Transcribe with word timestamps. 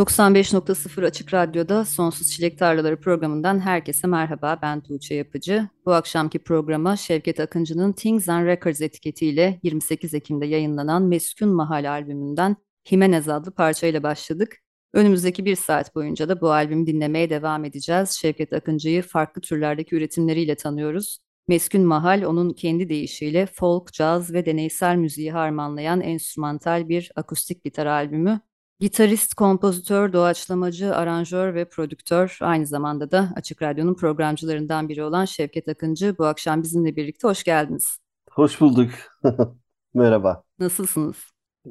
95.0 0.00 1.06
Açık 1.06 1.34
Radyo'da 1.34 1.84
Sonsuz 1.84 2.30
Çilek 2.30 2.58
Tarlaları 2.58 3.00
programından 3.00 3.60
herkese 3.60 4.06
merhaba. 4.06 4.58
Ben 4.62 4.80
Tuğçe 4.80 5.14
Yapıcı. 5.14 5.68
Bu 5.86 5.92
akşamki 5.92 6.38
programa 6.38 6.96
Şevket 6.96 7.40
Akıncı'nın 7.40 7.92
Things 7.92 8.28
and 8.28 8.46
Records 8.46 8.80
etiketiyle 8.80 9.60
28 9.62 10.14
Ekim'de 10.14 10.46
yayınlanan 10.46 11.02
Meskun 11.02 11.48
Mahal 11.48 11.90
albümünden 11.90 12.56
Himenez 12.92 13.28
adlı 13.28 13.50
parçayla 13.50 14.02
başladık. 14.02 14.56
Önümüzdeki 14.94 15.44
bir 15.44 15.56
saat 15.56 15.94
boyunca 15.94 16.28
da 16.28 16.40
bu 16.40 16.52
albümü 16.52 16.86
dinlemeye 16.86 17.30
devam 17.30 17.64
edeceğiz. 17.64 18.10
Şevket 18.10 18.52
Akıncı'yı 18.52 19.02
farklı 19.02 19.40
türlerdeki 19.42 19.96
üretimleriyle 19.96 20.54
tanıyoruz. 20.54 21.18
Meskun 21.48 21.82
Mahal 21.82 22.22
onun 22.22 22.50
kendi 22.52 22.88
deyişiyle 22.88 23.46
folk, 23.46 23.92
caz 23.92 24.32
ve 24.32 24.46
deneysel 24.46 24.96
müziği 24.96 25.32
harmanlayan 25.32 26.00
enstrümantal 26.00 26.88
bir 26.88 27.12
akustik 27.16 27.64
gitar 27.64 27.86
albümü. 27.86 28.40
Gitarist, 28.80 29.34
kompozitör, 29.34 30.12
doğaçlamacı, 30.12 30.96
aranjör 30.96 31.54
ve 31.54 31.64
prodüktör, 31.64 32.38
aynı 32.40 32.66
zamanda 32.66 33.10
da 33.10 33.32
Açık 33.36 33.62
Radyo'nun 33.62 33.94
programcılarından 33.94 34.88
biri 34.88 35.02
olan 35.02 35.24
Şevket 35.24 35.68
Akıncı 35.68 36.14
bu 36.18 36.26
akşam 36.26 36.62
bizimle 36.62 36.96
birlikte. 36.96 37.28
Hoş 37.28 37.44
geldiniz. 37.44 37.98
Hoş 38.30 38.60
bulduk. 38.60 38.90
Merhaba. 39.94 40.42
Nasılsınız? 40.58 41.16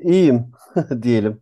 İyiyim 0.03 0.51
diyelim. 1.01 1.41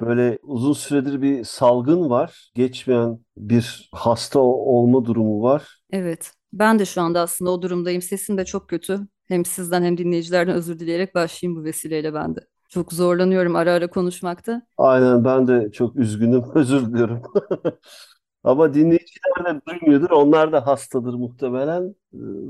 Böyle 0.00 0.38
uzun 0.42 0.72
süredir 0.72 1.22
bir 1.22 1.44
salgın 1.44 2.10
var. 2.10 2.50
Geçmeyen 2.54 3.18
bir 3.36 3.90
hasta 3.92 4.38
olma 4.38 5.04
durumu 5.04 5.42
var. 5.42 5.78
Evet. 5.90 6.32
Ben 6.52 6.78
de 6.78 6.84
şu 6.84 7.00
anda 7.00 7.20
aslında 7.20 7.50
o 7.50 7.62
durumdayım. 7.62 8.02
Sesim 8.02 8.38
de 8.38 8.44
çok 8.44 8.68
kötü. 8.68 9.00
Hem 9.28 9.44
sizden 9.44 9.82
hem 9.82 9.98
dinleyicilerden 9.98 10.54
özür 10.54 10.78
dileyerek 10.78 11.14
başlayayım 11.14 11.60
bu 11.60 11.64
vesileyle 11.64 12.14
ben 12.14 12.36
de. 12.36 12.40
Çok 12.68 12.92
zorlanıyorum 12.92 13.56
ara 13.56 13.72
ara 13.72 13.90
konuşmakta. 13.90 14.62
Aynen 14.76 15.24
ben 15.24 15.46
de 15.48 15.72
çok 15.72 15.96
üzgünüm. 15.96 16.44
Özür 16.54 16.86
diliyorum. 16.86 17.22
Ama 18.44 18.74
dinleyiciler 18.74 19.44
de 19.56 19.60
duymuyordur. 19.66 20.10
Onlar 20.10 20.52
da 20.52 20.66
hastadır 20.66 21.14
muhtemelen. 21.14 21.82
Ee, 21.88 21.94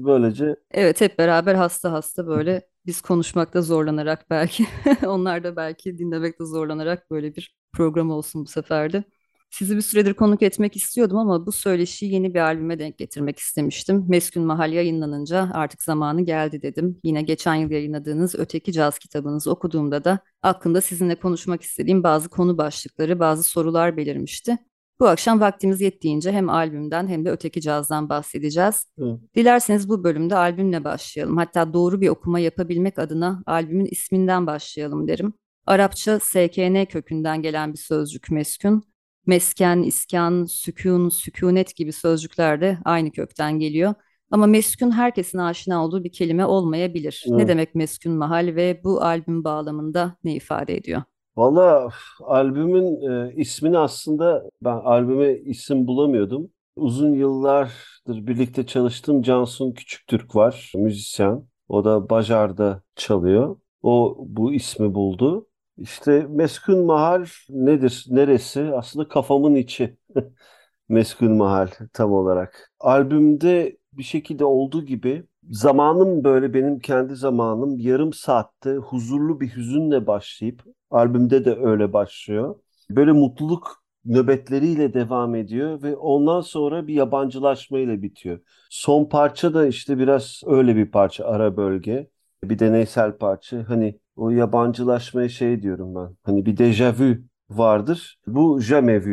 böylece 0.05 0.57
Evet 0.71 1.01
hep 1.01 1.19
beraber 1.19 1.55
hasta 1.55 1.93
hasta 1.93 2.27
böyle 2.27 2.69
biz 2.87 3.01
konuşmakta 3.01 3.63
zorlanarak 3.63 4.31
belki 4.31 4.67
onlar 5.07 5.45
da 5.45 5.57
belki 5.57 5.99
dinlemekte 5.99 6.45
zorlanarak 6.45 7.11
böyle 7.11 7.37
bir 7.37 7.57
program 7.73 8.11
olsun 8.11 8.45
bu 8.45 8.49
sefer 8.49 8.93
de. 8.93 9.05
Sizi 9.51 9.77
bir 9.77 9.83
süredir 9.83 10.15
konuk 10.15 10.43
etmek 10.43 10.77
istiyordum 10.77 11.19
ama 11.19 11.47
bu 11.47 11.53
söyleşiyi 11.53 12.13
yeni 12.13 12.35
bir 12.35 12.41
albüme 12.41 12.79
denk 12.79 12.99
getirmek 12.99 13.39
istemiştim. 13.39 14.05
Meskun 14.09 14.43
Mahal 14.45 14.73
yayınlanınca 14.73 15.51
artık 15.55 15.83
zamanı 15.83 16.25
geldi 16.25 16.63
dedim. 16.63 17.01
Yine 17.05 17.23
geçen 17.23 17.55
yıl 17.55 17.71
yayınladığınız 17.71 18.35
Öteki 18.35 18.73
Caz 18.73 18.99
kitabınızı 18.99 19.51
okuduğumda 19.51 20.05
da 20.05 20.19
aklımda 20.43 20.81
sizinle 20.81 21.15
konuşmak 21.15 21.63
istediğim 21.63 22.03
bazı 22.03 22.29
konu 22.29 22.59
başlıkları, 22.59 23.21
bazı 23.21 23.43
sorular 23.43 23.97
belirmişti. 23.97 24.59
Bu 25.01 25.09
akşam 25.09 25.41
vaktimiz 25.41 25.81
yettiğince 25.81 26.33
hem 26.33 26.49
albümden 26.49 27.09
hem 27.09 27.25
de 27.25 27.31
Öteki 27.31 27.61
Caz'dan 27.61 28.09
bahsedeceğiz. 28.09 28.87
Hı. 28.99 29.19
Dilerseniz 29.37 29.89
bu 29.89 30.05
bölümde 30.05 30.37
albümle 30.37 30.85
başlayalım. 30.85 31.37
Hatta 31.37 31.73
doğru 31.73 32.01
bir 32.01 32.09
okuma 32.09 32.39
yapabilmek 32.39 32.99
adına 32.99 33.43
albümün 33.47 33.89
isminden 33.91 34.47
başlayalım 34.47 35.09
derim. 35.09 35.33
Arapça 35.67 36.21
SKN 36.21 36.85
kökünden 36.85 37.43
gelen 37.43 37.73
bir 37.73 37.79
sözcük 37.79 38.31
meskun 38.31 38.83
mesken, 39.29 39.83
iskan, 39.83 40.45
sükun, 40.45 41.09
sükunet 41.09 41.77
gibi 41.77 41.93
sözcükler 41.93 42.61
de 42.61 42.79
aynı 42.85 43.11
kökten 43.11 43.59
geliyor. 43.59 43.95
Ama 44.31 44.47
meskun 44.47 44.91
herkesin 44.91 45.39
aşina 45.39 45.85
olduğu 45.85 46.05
bir 46.05 46.13
kelime 46.13 46.47
olmayabilir. 46.47 47.25
Evet. 47.29 47.39
Ne 47.39 47.49
demek 47.49 47.75
meskun 47.75 48.13
mahal 48.13 48.47
ve 48.47 48.81
bu 48.85 49.03
albüm 49.03 49.45
bağlamında 49.45 50.17
ne 50.25 50.35
ifade 50.35 50.77
ediyor? 50.77 51.03
Valla 51.37 51.89
albümün 52.21 53.11
e, 53.11 53.35
ismini 53.35 53.79
aslında 53.79 54.51
ben 54.63 54.77
albüme 54.77 55.33
isim 55.35 55.87
bulamıyordum. 55.87 56.51
Uzun 56.77 57.13
yıllardır 57.13 58.27
birlikte 58.27 58.67
çalıştığım 58.67 59.23
Cansun 59.23 59.73
Küçüktürk 59.73 60.37
var, 60.37 60.73
müzisyen. 60.77 61.49
O 61.69 61.85
da 61.85 62.11
Bajar'da 62.11 62.83
çalıyor. 62.97 63.57
O 63.83 64.17
bu 64.21 64.53
ismi 64.53 64.95
buldu. 64.95 65.48
İşte 65.79 66.27
meskun 66.31 66.85
mahal 66.87 67.27
nedir, 67.49 68.07
neresi? 68.11 68.61
Aslında 68.75 69.09
kafamın 69.09 69.55
içi 69.55 69.97
meskun 70.89 71.33
mahal 71.33 71.69
tam 71.93 72.13
olarak. 72.13 72.73
Albümde 72.81 73.79
bir 73.93 74.03
şekilde 74.03 74.45
olduğu 74.45 74.85
gibi 74.85 75.25
zamanım 75.51 76.25
böyle 76.25 76.55
benim 76.55 76.79
kendi 76.81 77.17
zamanım 77.17 77.79
yarım 77.79 78.13
saatte 78.13 78.77
huzurlu 78.77 79.41
bir 79.41 79.57
hüzünle 79.57 80.07
başlayıp 80.07 80.65
albümde 80.91 81.45
de 81.45 81.57
öyle 81.57 81.93
başlıyor. 81.93 82.57
Böyle 82.91 83.13
mutluluk 83.13 83.83
nöbetleriyle 84.05 84.95
devam 84.95 85.35
ediyor 85.35 85.83
ve 85.83 85.97
ondan 85.97 86.41
sonra 86.41 86.87
bir 86.87 86.95
yabancılaşmayla 86.95 88.03
bitiyor. 88.03 88.41
Son 88.71 89.05
parça 89.05 89.55
da 89.55 89.67
işte 89.67 89.99
biraz 89.99 90.43
öyle 90.47 90.77
bir 90.77 90.91
parça 90.91 91.25
ara 91.25 91.57
bölge. 91.57 92.11
Bir 92.45 92.59
deneysel 92.59 93.19
parça. 93.19 93.65
Hani 93.69 93.99
o 94.19 94.31
yabancılaşmaya 94.31 95.29
şey 95.29 95.63
diyorum 95.63 95.95
ben. 95.95 96.17
Hani 96.23 96.47
bir 96.47 96.57
dejavu 96.57 97.17
vardır. 97.51 98.19
Bu 98.27 98.61
jamais 98.61 99.05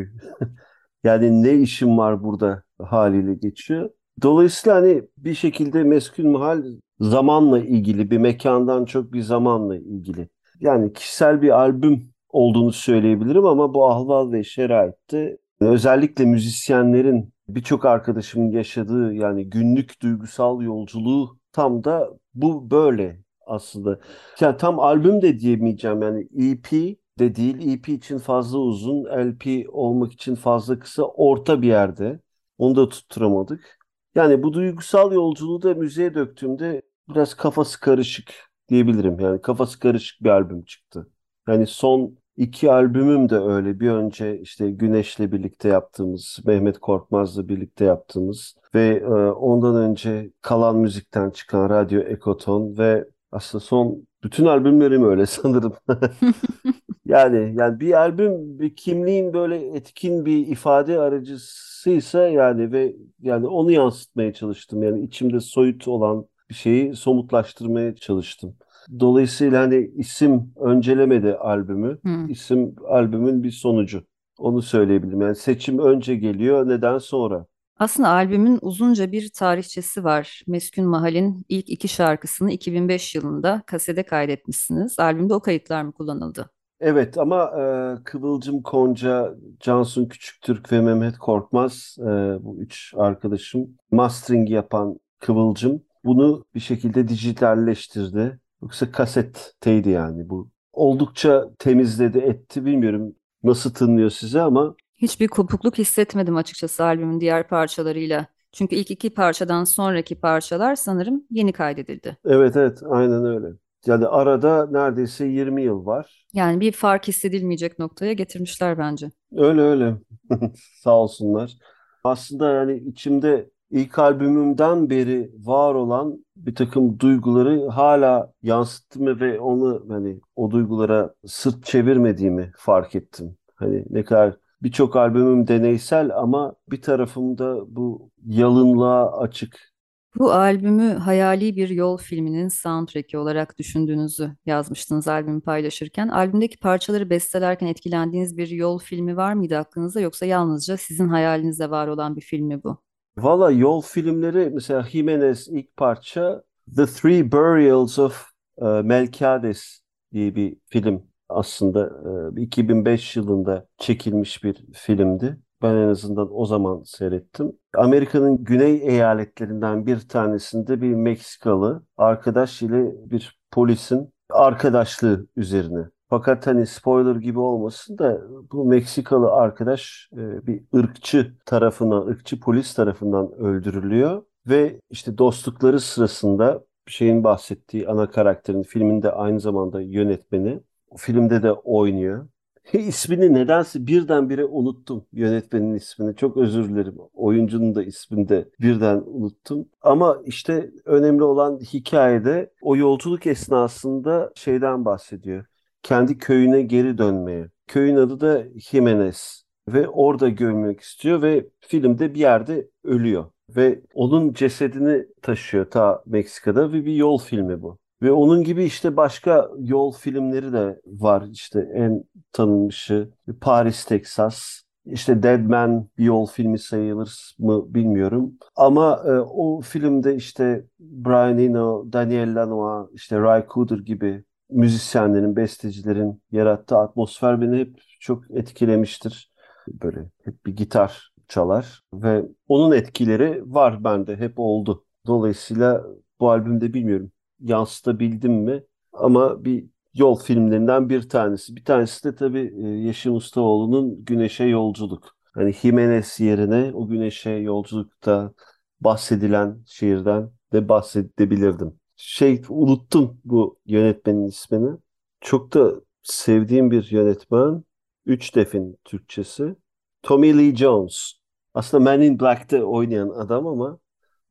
yani 1.04 1.44
ne 1.44 1.54
işim 1.54 1.98
var 1.98 2.24
burada 2.24 2.64
haliyle 2.82 3.34
geçiyor. 3.36 3.90
Dolayısıyla 4.22 4.76
hani 4.78 5.04
bir 5.18 5.34
şekilde 5.34 5.84
meskun 5.84 6.28
mahal 6.28 6.64
zamanla 7.00 7.60
ilgili 7.60 8.12
bir 8.12 8.18
mekandan 8.18 8.86
çok 8.86 9.14
bir 9.14 9.22
zamanla 9.22 9.78
ilgili. 9.78 10.30
Yani 10.60 10.94
kişisel 10.94 11.42
bir 11.42 11.50
albüm 11.50 12.14
olduğunu 12.30 12.72
söyleyebilirim 12.72 13.46
ama 13.46 13.74
bu 13.74 13.90
ahval 13.90 14.32
ve 14.32 14.44
şeraitte 14.44 15.38
özellikle 15.60 16.26
müzisyenlerin 16.26 17.34
birçok 17.48 17.86
arkadaşımın 17.86 18.52
yaşadığı 18.52 19.14
yani 19.14 19.50
günlük 19.50 20.02
duygusal 20.02 20.62
yolculuğu 20.62 21.38
tam 21.52 21.84
da 21.84 22.10
bu 22.34 22.72
böyle 22.72 23.25
aslında. 23.46 24.00
Yani 24.40 24.58
tam 24.58 24.80
albüm 24.80 25.22
de 25.22 25.40
diyemeyeceğim 25.40 26.02
yani 26.02 26.22
EP 26.36 26.98
de 27.20 27.36
değil. 27.36 27.74
EP 27.74 27.90
için 27.90 28.18
fazla 28.18 28.58
uzun, 28.58 29.04
LP 29.06 29.66
olmak 29.70 30.14
için 30.14 30.36
fazla 30.36 30.80
kısa, 30.80 31.04
orta 31.04 31.62
bir 31.62 31.68
yerde. 31.68 32.20
Onu 32.58 32.76
da 32.76 32.90
tutturamadık. 32.90 33.80
Yani 34.16 34.44
bu 34.44 34.54
duygusal 34.54 35.12
yolculuğu 35.12 35.62
da 35.62 35.74
müziğe 35.74 36.14
döktüğümde 36.14 36.82
biraz 37.10 37.34
kafası 37.34 37.80
karışık 37.80 38.34
diyebilirim. 38.70 39.20
Yani 39.20 39.42
kafası 39.42 39.80
karışık 39.80 40.24
bir 40.24 40.30
albüm 40.30 40.64
çıktı. 40.66 41.10
Yani 41.48 41.68
son 41.68 42.18
iki 42.38 42.72
albümüm 42.72 43.30
de 43.30 43.36
öyle. 43.38 43.80
Bir 43.80 43.90
önce 43.90 44.40
işte 44.40 44.72
Güneş'le 44.72 45.20
birlikte 45.20 45.70
yaptığımız, 45.70 46.40
Mehmet 46.46 46.80
Korkmaz'la 46.80 47.48
birlikte 47.48 47.86
yaptığımız 47.86 48.56
ve 48.76 48.88
e, 48.98 49.10
ondan 49.32 49.76
önce 49.76 50.32
Kalan 50.42 50.78
Müzik'ten 50.78 51.30
çıkan 51.30 51.70
Radyo 51.70 52.02
Ekoton 52.02 52.78
ve 52.78 53.06
aslında 53.36 53.64
son 53.64 54.08
bütün 54.24 54.46
albümlerim 54.46 55.04
öyle 55.04 55.26
sanırım. 55.28 55.74
yani 57.06 57.54
yani 57.58 57.80
bir 57.80 57.94
albüm 57.94 58.60
bir 58.60 58.76
kimliğin 58.76 59.34
böyle 59.34 59.76
etkin 59.78 60.26
bir 60.26 60.48
ifade 60.48 61.00
aracısıysa 61.00 62.28
yani 62.28 62.72
ve 62.72 62.96
yani 63.22 63.48
onu 63.48 63.72
yansıtmaya 63.72 64.34
çalıştım. 64.34 64.84
Yani 64.84 65.04
içimde 65.06 65.40
soyut 65.40 65.88
olan 65.88 66.26
bir 66.50 66.56
şeyi 66.56 66.96
somutlaştırmaya 66.96 67.96
çalıştım. 67.96 68.56
Dolayısıyla 69.00 69.62
hani 69.62 69.92
isim 69.96 70.54
öncelemedi 70.56 71.36
albümü. 71.36 72.00
Hmm. 72.02 72.30
İsim 72.30 72.76
albümün 72.88 73.44
bir 73.44 73.52
sonucu. 73.52 74.04
Onu 74.38 74.62
söyleyebilirim. 74.62 75.22
Yani 75.22 75.36
seçim 75.36 75.80
önce 75.80 76.16
geliyor, 76.16 76.68
neden 76.70 76.98
sonra? 76.98 77.46
Aslında 77.80 78.10
albümün 78.10 78.60
uzunca 78.62 79.12
bir 79.12 79.30
tarihçesi 79.30 80.04
var. 80.04 80.44
Meskun 80.48 80.86
Mahal'in 80.86 81.46
ilk 81.50 81.70
iki 81.70 81.88
şarkısını 81.88 82.52
2005 82.52 83.16
yılında 83.16 83.64
kasede 83.68 84.04
kaydetmişsiniz. 84.04 85.00
Albümde 85.00 85.34
o 85.34 85.40
kayıtlar 85.40 85.84
mı 85.84 85.92
kullanıldı? 85.92 86.50
Evet 86.80 87.18
ama 87.18 87.44
e, 87.44 87.64
Kıvılcım 88.04 88.62
Konca, 88.62 89.36
Cansun 89.60 90.06
Küçüktürk 90.06 90.72
ve 90.72 90.82
Mehmet 90.82 91.18
Korkmaz 91.18 91.98
e, 92.00 92.04
bu 92.44 92.58
üç 92.60 92.94
arkadaşım 92.98 93.78
mastering 93.92 94.50
yapan 94.50 95.00
Kıvılcım 95.20 95.84
bunu 96.06 96.46
bir 96.56 96.60
şekilde 96.60 97.08
dijitalleştirdi. 97.08 98.40
Yoksa 98.62 98.92
kasetteydi 98.92 99.90
yani 99.90 100.30
bu. 100.30 100.50
Oldukça 100.74 101.50
temizledi 101.60 102.18
etti 102.18 102.66
bilmiyorum 102.66 103.16
nasıl 103.44 103.74
tınlıyor 103.74 104.10
size 104.10 104.42
ama. 104.42 104.76
Hiçbir 104.98 105.28
kopukluk 105.28 105.78
hissetmedim 105.78 106.36
açıkçası 106.36 106.84
albümün 106.84 107.20
diğer 107.22 107.48
parçalarıyla. 107.48 108.28
Çünkü 108.52 108.76
ilk 108.76 108.92
iki 108.92 109.10
parçadan 109.14 109.64
sonraki 109.64 110.20
parçalar 110.20 110.76
sanırım 110.76 111.24
yeni 111.32 111.54
kaydedildi. 111.54 112.18
Evet 112.26 112.56
evet 112.56 112.80
aynen 112.90 113.26
öyle. 113.26 113.48
Yani 113.86 114.08
arada 114.08 114.68
neredeyse 114.72 115.26
20 115.26 115.64
yıl 115.64 115.86
var. 115.86 116.26
Yani 116.34 116.60
bir 116.60 116.72
fark 116.72 117.08
hissedilmeyecek 117.08 117.80
noktaya 117.80 118.14
getirmişler 118.14 118.78
bence. 118.78 119.12
Öyle 119.36 119.62
öyle. 119.62 119.96
Sağ 120.84 120.98
olsunlar. 120.98 121.58
Aslında 122.04 122.52
yani 122.54 122.78
içimde 122.78 123.50
ilk 123.72 124.00
albümümden 124.00 124.90
beri 124.90 125.32
var 125.36 125.76
olan 125.76 126.26
bir 126.36 126.56
takım 126.56 127.00
duyguları 127.00 127.68
hala 127.68 128.34
yansıttığımı 128.44 129.20
ve 129.20 129.40
onu 129.40 129.86
hani 129.90 130.20
o 130.36 130.52
duygulara 130.52 131.14
sırt 131.26 131.66
çevirmediğimi 131.66 132.52
fark 132.58 132.96
ettim. 132.96 133.38
Hani 133.56 133.86
ne 133.90 134.04
kadar 134.04 134.38
birçok 134.64 134.96
albümüm 134.96 135.48
deneysel 135.48 136.18
ama 136.18 136.56
bir 136.72 136.82
tarafımda 136.82 137.76
bu 137.76 138.12
yalınlığa 138.26 139.20
açık 139.20 139.76
bu 140.20 140.32
albümü 140.32 140.94
hayali 140.94 141.56
bir 141.56 141.70
yol 141.70 141.98
filminin 141.98 142.48
soundtrack'i 142.48 143.18
olarak 143.18 143.60
düşündüğünüzü 143.60 144.32
yazmıştınız 144.46 145.08
albümü 145.08 145.42
paylaşırken. 145.42 146.08
Albümdeki 146.08 146.58
parçaları 146.58 147.10
bestelerken 147.10 147.68
etkilendiğiniz 147.68 148.38
bir 148.38 148.48
yol 148.48 148.80
filmi 148.80 149.18
var 149.18 149.34
mıydı 149.34 149.58
aklınızda 149.58 150.00
yoksa 150.00 150.26
yalnızca 150.26 150.78
sizin 150.78 151.08
hayalinizde 151.08 151.70
var 151.70 151.88
olan 151.88 152.16
bir 152.16 152.22
film 152.22 152.48
mi 152.48 152.64
bu? 152.64 152.78
Valla 153.18 153.52
yol 153.52 153.82
filmleri 153.82 154.50
mesela 154.54 154.84
Jimenez 154.84 155.48
ilk 155.48 155.78
parça 155.78 156.44
The 156.76 156.86
Three 156.86 157.32
Burials 157.32 158.00
of 158.00 158.26
uh, 158.58 158.82
Melquiades 158.82 159.80
diye 160.14 160.36
bir 160.36 160.58
film 160.66 161.04
aslında 161.30 161.90
uh, 162.34 162.38
2005 162.38 163.16
yılında 163.16 163.68
çekilmiş 163.78 164.44
bir 164.44 164.66
filmdi. 164.74 165.38
Ben 165.62 165.76
en 165.76 165.88
azından 165.88 166.28
o 166.32 166.46
zaman 166.46 166.84
seyrettim. 166.84 167.52
Amerika'nın 167.76 168.44
güney 168.44 168.76
eyaletlerinden 168.76 169.86
bir 169.86 170.00
tanesinde 170.00 170.82
bir 170.82 170.94
Meksikalı 170.94 171.84
arkadaş 171.98 172.62
ile 172.62 172.92
bir 173.12 173.40
polisin 173.52 174.14
arkadaşlığı 174.30 175.28
üzerine. 175.36 175.86
Fakat 176.10 176.48
hani 176.48 176.66
spoiler 176.68 177.16
gibi 177.16 177.40
olmasın 177.40 177.98
da 177.98 178.22
bu 178.52 178.66
Meksikalı 178.66 179.32
arkadaş 179.32 180.10
bir 180.14 180.64
ırkçı 180.76 181.34
tarafından, 181.46 182.08
ırkçı 182.08 182.40
polis 182.40 182.74
tarafından 182.74 183.32
öldürülüyor 183.32 184.24
ve 184.48 184.82
işte 184.90 185.18
dostlukları 185.18 185.80
sırasında 185.80 186.66
şeyin 186.88 187.24
bahsettiği 187.24 187.88
ana 187.88 188.10
karakterin 188.12 188.64
filminde 188.64 189.12
aynı 189.12 189.40
zamanda 189.40 189.82
yönetmeni 189.82 190.60
filmde 190.98 191.44
de 191.44 191.52
oynuyor. 191.52 192.28
İsmini 192.74 193.34
nedense 193.34 193.88
birdenbire 193.88 194.46
unuttum 194.46 195.06
yönetmenin 195.14 195.74
ismini. 195.76 196.16
Çok 196.16 196.38
özür 196.38 196.70
dilerim. 196.70 196.96
Oyuncunun 197.14 197.76
da 197.76 197.84
ismini 197.84 198.30
de 198.30 198.50
birden 198.62 199.04
unuttum. 199.06 199.66
Ama 199.82 200.22
işte 200.26 200.72
önemli 200.86 201.24
olan 201.24 201.60
hikayede 201.60 202.54
o 202.62 202.76
yolculuk 202.76 203.28
esnasında 203.28 204.32
şeyden 204.36 204.86
bahsediyor. 204.86 205.46
Kendi 205.84 206.18
köyüne 206.18 206.62
geri 206.62 206.98
dönmeye. 206.98 207.50
Köyün 207.68 207.96
adı 207.96 208.20
da 208.20 208.44
Jimenez 208.60 209.44
ve 209.70 209.88
orada 209.88 210.30
görmek 210.30 210.80
istiyor 210.82 211.22
ve 211.22 211.46
filmde 211.60 212.14
bir 212.14 212.20
yerde 212.20 212.70
ölüyor 212.84 213.26
ve 213.50 213.82
onun 213.94 214.34
cesedini 214.34 215.06
taşıyor 215.22 215.70
ta 215.70 216.04
Meksika'da 216.06 216.72
ve 216.74 216.86
bir 216.86 216.94
yol 216.94 217.18
filmi 217.18 217.62
bu. 217.62 217.78
Ve 218.02 218.12
onun 218.12 218.44
gibi 218.44 218.64
işte 218.64 218.98
başka 218.98 219.50
yol 219.60 219.92
filmleri 219.94 220.54
de 220.54 220.82
var. 220.86 221.24
İşte 221.32 221.60
en 221.74 222.04
tanınmışı 222.32 223.10
Paris, 223.42 223.86
Texas. 223.86 224.62
İşte 224.86 225.24
Dead 225.24 225.40
Man 225.40 225.90
bir 225.98 226.04
yol 226.04 226.28
filmi 226.28 226.60
sayılır 226.60 227.36
mı 227.40 227.74
bilmiyorum. 227.74 228.34
Ama 228.56 229.04
e, 229.06 229.12
o 229.20 229.62
filmde 229.62 230.16
işte 230.16 230.66
Brian 230.80 231.38
Eno, 231.38 231.94
Daniel 231.94 232.36
Lanois, 232.36 232.90
işte 232.94 233.20
Ray 233.20 233.46
Cooder 233.54 233.78
gibi 233.78 234.24
müzisyenlerin, 234.50 235.36
bestecilerin 235.36 236.22
yarattığı 236.32 236.78
atmosfer 236.78 237.42
beni 237.42 237.58
hep 237.60 237.78
çok 238.00 238.32
etkilemiştir. 238.32 239.32
Böyle 239.68 240.10
hep 240.24 240.46
bir 240.46 240.56
gitar 240.56 241.12
çalar 241.28 241.82
ve 241.94 242.26
onun 242.48 242.72
etkileri 242.76 243.54
var 243.54 243.84
bende, 243.84 244.18
hep 244.18 244.34
oldu. 244.40 244.86
Dolayısıyla 245.08 245.84
bu 246.20 246.32
albümde 246.32 246.74
bilmiyorum 246.74 247.12
yansıtabildim 247.40 248.34
mi? 248.34 248.64
Ama 248.94 249.46
bir 249.46 249.66
yol 249.94 250.20
filmlerinden 250.20 250.90
bir 250.90 251.10
tanesi. 251.10 251.56
Bir 251.56 251.66
tanesi 251.66 252.04
de 252.04 252.16
tabii 252.16 252.54
e, 252.64 252.68
Yeşim 252.68 253.16
Ustaoğlu'nun 253.16 254.06
Güneşe 254.06 254.44
Yolculuk. 254.44 255.16
Hani 255.34 255.54
Jimenez 255.54 256.20
yerine 256.20 256.72
o 256.74 256.88
Güneşe 256.88 257.30
Yolculuk'ta 257.30 258.34
bahsedilen 258.82 259.64
şiirden 259.68 260.32
de 260.54 260.70
bahsedebilirdim. 260.70 261.80
Şey 261.96 262.42
unuttum 262.50 263.22
bu 263.26 263.60
yönetmenin 263.66 264.28
ismini. 264.28 264.78
Çok 265.22 265.54
da 265.54 265.72
sevdiğim 266.04 266.72
bir 266.72 266.92
yönetmen. 266.92 267.64
Üç 268.06 268.36
defin 268.36 268.78
Türkçesi. 268.86 269.56
Tommy 270.04 270.38
Lee 270.38 270.56
Jones. 270.56 271.14
Aslında 271.54 271.84
Men 271.84 272.02
in 272.02 272.20
Black'te 272.20 272.64
oynayan 272.64 273.10
adam 273.10 273.48
ama 273.48 273.80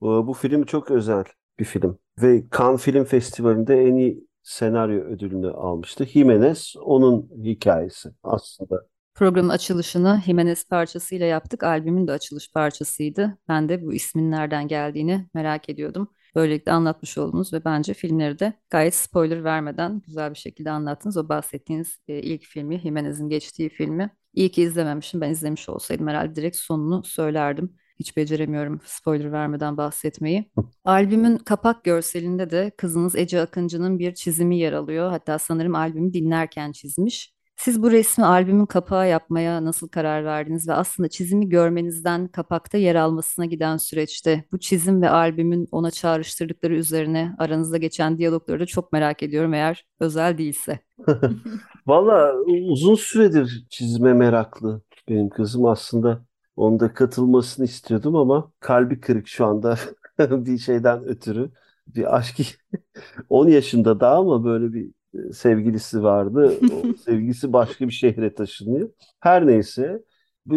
bu 0.00 0.32
film 0.32 0.64
çok 0.64 0.90
özel 0.90 1.24
bir 1.58 1.64
film. 1.64 1.98
Ve 2.22 2.44
Cannes 2.58 2.82
Film 2.82 3.04
Festivali'nde 3.04 3.82
en 3.82 3.96
iyi 3.96 4.26
senaryo 4.42 5.00
ödülünü 5.00 5.50
almıştı. 5.50 6.06
Jimenez 6.06 6.74
onun 6.84 7.30
hikayesi 7.44 8.10
aslında. 8.22 8.86
Programın 9.14 9.48
açılışını 9.48 10.22
Jimenez 10.26 10.68
parçasıyla 10.68 11.26
yaptık. 11.26 11.62
Albümün 11.62 12.06
de 12.06 12.12
açılış 12.12 12.52
parçasıydı. 12.52 13.38
Ben 13.48 13.68
de 13.68 13.82
bu 13.82 13.94
ismin 13.94 14.30
nereden 14.30 14.68
geldiğini 14.68 15.28
merak 15.34 15.68
ediyordum. 15.68 16.08
Böylelikle 16.34 16.72
anlatmış 16.72 17.18
oldunuz 17.18 17.52
ve 17.52 17.64
bence 17.64 17.94
filmleri 17.94 18.38
de 18.38 18.52
gayet 18.70 18.94
spoiler 18.94 19.44
vermeden 19.44 20.02
güzel 20.06 20.30
bir 20.30 20.38
şekilde 20.38 20.70
anlattınız. 20.70 21.16
O 21.16 21.28
bahsettiğiniz 21.28 21.98
e, 22.08 22.22
ilk 22.22 22.42
filmi, 22.42 22.80
Jimenez'in 22.80 23.28
geçtiği 23.28 23.68
filmi. 23.68 24.10
İyi 24.32 24.50
ki 24.50 24.62
izlememişim. 24.62 25.20
Ben 25.20 25.30
izlemiş 25.30 25.68
olsaydım 25.68 26.08
herhalde 26.08 26.36
direkt 26.36 26.56
sonunu 26.56 27.04
söylerdim. 27.04 27.76
Hiç 28.00 28.16
beceremiyorum 28.16 28.80
spoiler 28.84 29.32
vermeden 29.32 29.76
bahsetmeyi. 29.76 30.50
Albümün 30.84 31.36
kapak 31.36 31.84
görselinde 31.84 32.50
de 32.50 32.72
kızınız 32.76 33.16
Ece 33.16 33.40
Akıncı'nın 33.40 33.98
bir 33.98 34.14
çizimi 34.14 34.58
yer 34.58 34.72
alıyor. 34.72 35.10
Hatta 35.10 35.38
sanırım 35.38 35.74
albümü 35.74 36.12
dinlerken 36.12 36.72
çizmiş. 36.72 37.34
Siz 37.56 37.82
bu 37.82 37.90
resmi 37.90 38.24
albümün 38.24 38.66
kapağı 38.66 39.08
yapmaya 39.08 39.64
nasıl 39.64 39.88
karar 39.88 40.24
verdiniz 40.24 40.68
ve 40.68 40.72
aslında 40.72 41.08
çizimi 41.08 41.48
görmenizden 41.48 42.28
kapakta 42.28 42.78
yer 42.78 42.94
almasına 42.94 43.44
giden 43.44 43.76
süreçte 43.76 44.44
bu 44.52 44.58
çizim 44.58 45.02
ve 45.02 45.10
albümün 45.10 45.68
ona 45.72 45.90
çağrıştırdıkları 45.90 46.74
üzerine 46.74 47.34
aranızda 47.38 47.76
geçen 47.76 48.18
diyalogları 48.18 48.60
da 48.60 48.66
çok 48.66 48.92
merak 48.92 49.22
ediyorum 49.22 49.54
eğer 49.54 49.86
özel 50.00 50.38
değilse. 50.38 50.78
Valla 51.86 52.34
uzun 52.70 52.94
süredir 52.94 53.66
çizime 53.70 54.12
meraklı 54.12 54.82
benim 55.08 55.28
kızım 55.28 55.66
aslında. 55.66 56.24
Onda 56.56 56.94
katılmasını 56.94 57.64
istiyordum 57.64 58.16
ama 58.16 58.52
kalbi 58.60 59.00
kırık 59.00 59.28
şu 59.28 59.46
anda 59.46 59.78
bir 60.20 60.58
şeyden 60.58 61.04
ötürü. 61.04 61.50
Bir 61.86 62.16
aşk 62.16 62.36
10 63.28 63.48
yaşında 63.48 64.00
daha 64.00 64.16
ama 64.18 64.44
böyle 64.44 64.72
bir 64.72 64.90
e, 65.30 65.32
sevgilisi 65.32 66.02
vardı. 66.02 66.52
O 66.72 66.94
sevgilisi 67.04 67.52
başka 67.52 67.86
bir 67.88 67.92
şehre 67.92 68.34
taşınıyor. 68.34 68.90
Her 69.20 69.46
neyse 69.46 70.02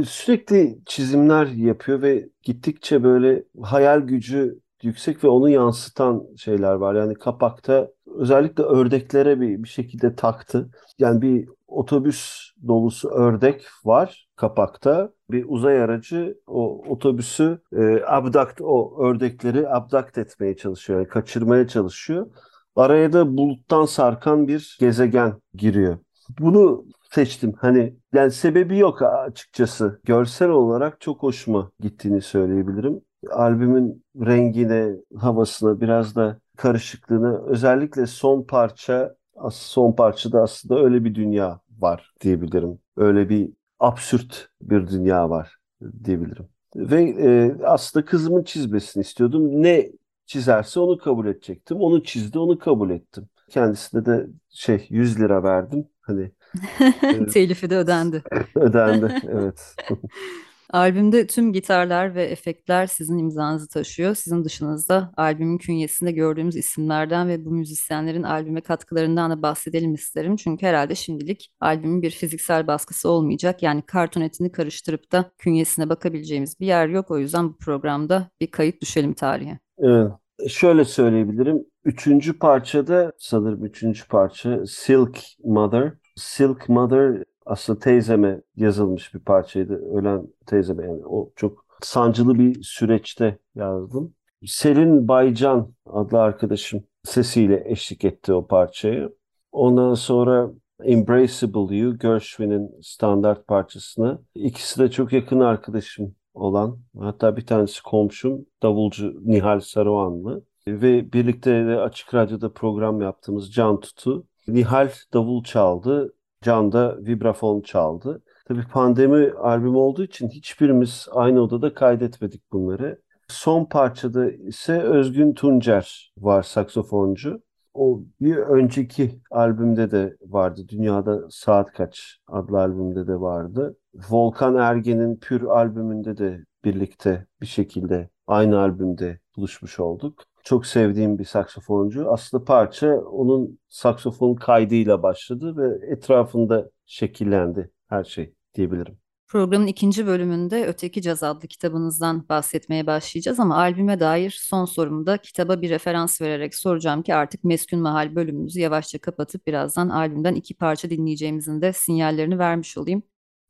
sürekli 0.06 0.80
çizimler 0.86 1.48
yapıyor 1.48 2.02
ve 2.02 2.30
gittikçe 2.44 3.04
böyle 3.04 3.44
hayal 3.62 4.00
gücü 4.02 4.60
yüksek 4.84 5.24
ve 5.24 5.28
onu 5.28 5.50
yansıtan 5.50 6.24
şeyler 6.38 6.74
var. 6.74 6.96
Yani 6.96 7.14
kapakta 7.14 7.92
özellikle 8.16 8.64
ördeklere 8.64 9.42
bir, 9.42 9.64
bir 9.64 9.68
şekilde 9.70 10.16
taktı. 10.16 10.70
Yani 11.00 11.22
bir 11.22 11.50
otobüs 11.68 12.52
dolusu 12.68 13.10
ördek 13.10 13.66
var 13.86 14.28
kapakta. 14.36 15.10
Bir 15.32 15.46
uzay 15.48 15.82
aracı 15.82 16.38
o 16.48 16.84
otobüsü 16.90 17.62
e, 17.78 18.04
abduct, 18.08 18.62
o 18.62 19.04
ördekleri 19.06 19.70
abduct 19.70 20.18
etmeye 20.18 20.58
çalışıyor. 20.58 21.00
Yani 21.00 21.08
kaçırmaya 21.08 21.68
çalışıyor. 21.68 22.28
Araya 22.76 23.14
da 23.14 23.38
buluttan 23.38 23.86
sarkan 23.86 24.48
bir 24.48 24.78
gezegen 24.80 25.42
giriyor. 25.54 25.98
Bunu 26.40 26.86
seçtim. 27.12 27.54
Hani 27.58 27.96
yani 28.14 28.32
sebebi 28.32 28.78
yok 28.78 29.02
açıkçası. 29.02 30.02
Görsel 30.04 30.50
olarak 30.50 31.02
çok 31.02 31.24
hoşuma 31.24 31.72
gittiğini 31.80 32.22
söyleyebilirim. 32.22 33.02
Albümün 33.32 34.04
rengine, 34.26 34.96
havasına, 35.18 35.82
biraz 35.82 36.16
da 36.16 36.40
karışıklığını 36.58 37.48
özellikle 37.48 38.06
son 38.08 38.44
parça 38.44 39.16
son 39.52 39.92
parçada 39.92 40.42
aslında 40.42 40.80
öyle 40.80 41.04
bir 41.04 41.16
dünya 41.16 41.60
var 41.80 42.14
diyebilirim. 42.22 42.80
Öyle 42.98 43.30
bir 43.30 43.50
absürt 43.80 44.50
bir 44.62 44.88
dünya 44.88 45.30
var 45.30 45.58
diyebilirim. 46.04 46.50
Ve 46.76 47.04
e, 47.04 47.56
aslında 47.66 48.06
kızımın 48.06 48.44
çizmesini 48.44 49.02
istiyordum. 49.02 49.64
Ne 49.64 49.92
çizerse 50.26 50.80
onu 50.80 50.98
kabul 50.98 51.28
edecektim. 51.28 51.78
Onu 51.78 52.04
çizdi, 52.04 52.40
onu 52.40 52.60
kabul 52.60 52.90
ettim. 52.90 53.30
Kendisine 53.50 54.06
de 54.06 54.28
şey 54.50 54.88
100 54.90 55.20
lira 55.20 55.44
verdim. 55.44 55.88
Hani 56.02 56.32
telifi 57.34 57.70
de 57.70 57.78
ödendi. 57.78 58.24
ödendi, 58.56 59.22
evet. 59.30 59.76
Albümde 60.70 61.28
tüm 61.28 61.54
gitarlar 61.54 62.16
ve 62.16 62.24
efektler 62.24 62.88
sizin 62.88 63.18
imzanızı 63.18 63.70
taşıyor. 63.70 64.16
Sizin 64.16 64.44
dışınızda 64.44 65.12
albümün 65.18 65.58
künyesinde 65.58 66.12
gördüğümüz 66.12 66.56
isimlerden 66.56 67.28
ve 67.28 67.46
bu 67.46 67.52
müzisyenlerin 67.52 68.24
albüme 68.24 68.62
katkılarından 68.62 69.32
da 69.32 69.42
bahsedelim 69.42 69.94
isterim. 69.94 70.36
Çünkü 70.36 70.66
herhalde 70.66 70.96
şimdilik 70.96 71.52
albümün 71.60 72.02
bir 72.02 72.12
fiziksel 72.12 72.68
baskısı 72.68 73.10
olmayacak. 73.10 73.64
Yani 73.64 73.82
kartonetini 73.82 74.52
karıştırıp 74.52 75.12
da 75.12 75.32
künyesine 75.38 75.90
bakabileceğimiz 75.90 76.60
bir 76.60 76.68
yer 76.68 76.88
yok. 76.88 77.12
O 77.12 77.18
yüzden 77.18 77.50
bu 77.50 77.58
programda 77.58 78.30
bir 78.42 78.48
kayıt 78.48 78.82
düşelim 78.82 79.14
tarihe. 79.14 79.60
Evet. 79.78 80.12
Şöyle 80.48 80.86
söyleyebilirim. 80.86 81.66
Üçüncü 81.86 82.40
parçada 82.40 83.12
sanırım 83.18 83.66
üçüncü 83.66 84.08
parça 84.08 84.66
Silk 84.66 85.20
Mother. 85.44 85.94
Silk 86.16 86.70
Mother 86.70 87.24
aslında 87.48 87.80
teyzeme 87.80 88.42
yazılmış 88.56 89.14
bir 89.14 89.20
parçaydı. 89.20 89.74
Ölen 89.74 90.28
teyzeme 90.46 90.86
yani 90.86 91.06
o 91.06 91.32
çok 91.36 91.66
sancılı 91.82 92.40
bir 92.40 92.64
süreçte 92.64 93.38
yazdım. 93.56 94.14
Selin 94.46 95.08
Baycan 95.08 95.74
adlı 95.86 96.22
arkadaşım 96.22 96.84
sesiyle 97.04 97.64
eşlik 97.72 98.06
etti 98.06 98.34
o 98.34 98.48
parçayı. 98.48 99.16
Ondan 99.52 99.94
sonra 99.94 100.52
Embraceable 100.84 101.76
You, 101.76 101.98
Gershwin'in 101.98 102.72
standart 102.82 103.48
parçasını. 103.48 104.22
İkisi 104.36 104.80
de 104.80 104.92
çok 104.92 105.14
yakın 105.14 105.40
arkadaşım 105.40 106.16
olan, 106.34 106.80
hatta 107.00 107.38
bir 107.38 107.46
tanesi 107.46 107.84
komşum, 107.84 108.46
davulcu 108.64 109.14
Nihal 109.26 109.60
Saruhanlı. 109.60 110.44
Ve 110.68 111.14
birlikte 111.14 111.52
de 111.52 111.80
Açık 111.80 112.14
Radyo'da 112.14 112.54
program 112.54 113.02
yaptığımız 113.02 113.54
Can 113.54 113.80
Tutu. 113.80 114.28
Nihal 114.48 114.90
davul 115.14 115.44
çaldı, 115.44 116.14
Can 116.42 116.72
da 116.72 116.98
vibrafon 117.00 117.62
çaldı. 117.62 118.22
Tabii 118.48 118.68
pandemi 118.74 119.32
albüm 119.32 119.76
olduğu 119.76 120.04
için 120.04 120.30
hiçbirimiz 120.30 121.08
aynı 121.12 121.42
odada 121.42 121.74
kaydetmedik 121.74 122.52
bunları. 122.52 123.02
Son 123.28 123.66
parçada 123.66 124.32
ise 124.32 124.82
Özgün 124.82 125.34
Tuncer 125.34 126.14
var 126.18 126.44
saksofoncu. 126.44 127.42
O 127.74 128.02
bir 128.22 128.36
önceki 128.38 129.22
albümde 129.32 129.92
de 129.92 130.18
vardı. 130.22 130.62
Dünyada 130.68 131.22
Saat 131.30 131.72
Kaç 131.72 132.20
adlı 132.28 132.60
albümde 132.60 133.08
de 133.08 133.20
vardı. 133.20 133.78
Volkan 134.10 134.56
Ergen'in 134.56 135.16
Pür 135.16 135.44
albümünde 135.44 136.18
de 136.18 136.46
birlikte 136.66 137.26
bir 137.42 137.46
şekilde 137.46 138.10
aynı 138.28 138.60
albümde 138.60 139.20
buluşmuş 139.38 139.80
olduk. 139.80 140.24
Çok 140.48 140.66
sevdiğim 140.66 141.20
bir 141.20 141.26
saksafoncu. 141.26 142.12
Aslında 142.12 142.44
parça 142.44 142.96
onun 142.96 143.60
saksofon 143.68 144.36
kaydıyla 144.36 145.04
başladı 145.04 145.58
ve 145.58 145.92
etrafında 145.92 146.70
şekillendi 146.86 147.72
her 147.88 148.04
şey 148.04 148.34
diyebilirim. 148.56 148.98
Programın 149.28 149.68
ikinci 149.68 150.08
bölümünde 150.08 150.66
Öteki 150.68 151.02
Caz 151.02 151.24
adlı 151.24 151.48
kitabınızdan 151.48 152.30
bahsetmeye 152.30 152.88
başlayacağız 152.88 153.40
ama 153.40 153.58
albüme 153.58 154.00
dair 154.00 154.38
son 154.42 154.66
sorumda 154.66 155.18
kitaba 155.18 155.62
bir 155.62 155.70
referans 155.70 156.22
vererek 156.22 156.56
soracağım 156.56 157.04
ki 157.04 157.16
artık 157.16 157.44
Meskun 157.44 157.80
Mahal 157.80 158.16
bölümümüzü 158.16 158.60
yavaşça 158.60 159.00
kapatıp 159.00 159.48
birazdan 159.48 159.90
albümden 159.90 160.36
iki 160.36 160.54
parça 160.54 160.90
dinleyeceğimizin 160.90 161.62
de 161.62 161.74
sinyallerini 161.74 162.40
vermiş 162.40 162.78
olayım. 162.78 163.04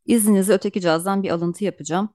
İzninizle 0.06 0.54
Öteki 0.54 0.82
Caz'dan 0.82 1.24
bir 1.24 1.30
alıntı 1.30 1.64
yapacağım. 1.64 2.10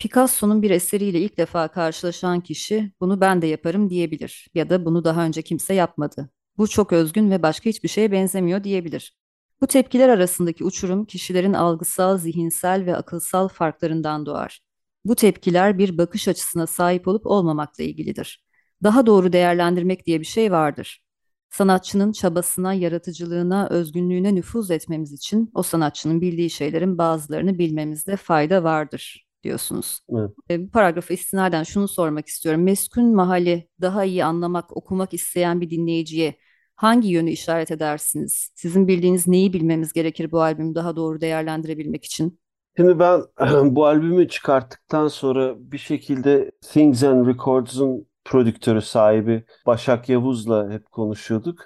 Picasso'nun 0.00 0.62
bir 0.62 0.70
eseriyle 0.70 1.20
ilk 1.20 1.38
defa 1.38 1.68
karşılaşan 1.68 2.40
kişi 2.40 2.92
bunu 3.00 3.20
ben 3.20 3.42
de 3.42 3.46
yaparım 3.46 3.90
diyebilir 3.90 4.48
ya 4.54 4.70
da 4.70 4.84
bunu 4.84 5.04
daha 5.04 5.24
önce 5.24 5.42
kimse 5.42 5.74
yapmadı. 5.74 6.30
Bu 6.58 6.68
çok 6.68 6.92
özgün 6.92 7.30
ve 7.30 7.42
başka 7.42 7.70
hiçbir 7.70 7.88
şeye 7.88 8.12
benzemiyor 8.12 8.64
diyebilir. 8.64 9.16
Bu 9.60 9.66
tepkiler 9.66 10.08
arasındaki 10.08 10.64
uçurum 10.64 11.04
kişilerin 11.04 11.52
algısal, 11.52 12.18
zihinsel 12.18 12.86
ve 12.86 12.96
akılsal 12.96 13.48
farklarından 13.48 14.26
doğar. 14.26 14.60
Bu 15.04 15.14
tepkiler 15.14 15.78
bir 15.78 15.98
bakış 15.98 16.28
açısına 16.28 16.66
sahip 16.66 17.08
olup 17.08 17.26
olmamakla 17.26 17.84
ilgilidir. 17.84 18.44
Daha 18.82 19.06
doğru 19.06 19.32
değerlendirmek 19.32 20.06
diye 20.06 20.20
bir 20.20 20.26
şey 20.26 20.52
vardır. 20.52 21.02
Sanatçının 21.50 22.12
çabasına, 22.12 22.74
yaratıcılığına, 22.74 23.68
özgünlüğüne 23.70 24.34
nüfuz 24.34 24.70
etmemiz 24.70 25.12
için 25.12 25.50
o 25.54 25.62
sanatçının 25.62 26.20
bildiği 26.20 26.50
şeylerin 26.50 26.98
bazılarını 26.98 27.58
bilmemizde 27.58 28.16
fayda 28.16 28.64
vardır 28.64 29.29
diyorsunuz. 29.42 30.00
Evet. 30.10 30.30
Bu 30.50 30.70
paragrafı 30.70 31.14
istinaden 31.14 31.62
şunu 31.62 31.88
sormak 31.88 32.26
istiyorum. 32.26 32.62
Meskun 32.62 33.14
mahali 33.14 33.68
daha 33.80 34.04
iyi 34.04 34.24
anlamak, 34.24 34.76
okumak 34.76 35.14
isteyen 35.14 35.60
bir 35.60 35.70
dinleyiciye 35.70 36.34
hangi 36.74 37.08
yönü 37.08 37.30
işaret 37.30 37.70
edersiniz? 37.70 38.50
Sizin 38.54 38.88
bildiğiniz 38.88 39.28
neyi 39.28 39.52
bilmemiz 39.52 39.92
gerekir 39.92 40.32
bu 40.32 40.42
albümü 40.42 40.74
daha 40.74 40.96
doğru 40.96 41.20
değerlendirebilmek 41.20 42.04
için? 42.04 42.40
Şimdi 42.76 42.98
ben 42.98 43.22
bu 43.74 43.86
albümü 43.86 44.28
çıkarttıktan 44.28 45.08
sonra 45.08 45.54
bir 45.58 45.78
şekilde 45.78 46.50
Things 46.60 47.02
and 47.02 47.26
Records'un 47.26 48.06
prodüktörü 48.24 48.82
sahibi 48.82 49.44
Başak 49.66 50.08
Yavuz'la 50.08 50.70
hep 50.70 50.90
konuşuyorduk. 50.92 51.60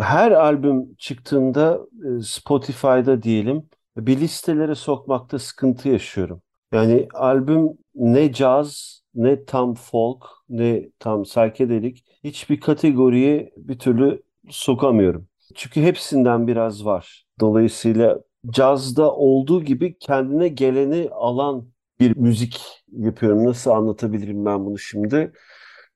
Her 0.00 0.32
albüm 0.32 0.94
çıktığında 0.94 1.80
Spotify'da 2.22 3.22
diyelim 3.22 3.68
bir 3.96 4.20
listelere 4.20 4.74
sokmakta 4.74 5.38
sıkıntı 5.38 5.88
yaşıyorum. 5.88 6.42
Yani 6.72 7.08
albüm 7.14 7.68
ne 7.94 8.32
caz, 8.32 9.00
ne 9.14 9.44
tam 9.44 9.74
folk, 9.74 10.24
ne 10.48 10.90
tam 10.98 11.22
psychedelic 11.22 12.00
hiçbir 12.24 12.60
kategoriye 12.60 13.52
bir 13.56 13.78
türlü 13.78 14.22
sokamıyorum. 14.50 15.28
Çünkü 15.54 15.82
hepsinden 15.82 16.46
biraz 16.46 16.84
var. 16.84 17.26
Dolayısıyla 17.40 18.20
cazda 18.50 19.14
olduğu 19.14 19.62
gibi 19.64 19.98
kendine 19.98 20.48
geleni 20.48 21.08
alan 21.12 21.68
bir 22.00 22.16
müzik 22.16 22.60
yapıyorum. 22.92 23.44
Nasıl 23.46 23.70
anlatabilirim 23.70 24.44
ben 24.44 24.66
bunu 24.66 24.78
şimdi? 24.78 25.32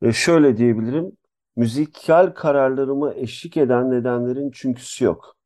E 0.03 0.13
şöyle 0.13 0.57
diyebilirim. 0.57 1.13
Müzikal 1.57 2.27
kararlarıma 2.35 3.15
eşlik 3.15 3.57
eden 3.57 3.91
nedenlerin 3.91 4.51
çünküsü 4.55 5.05
yok. 5.05 5.37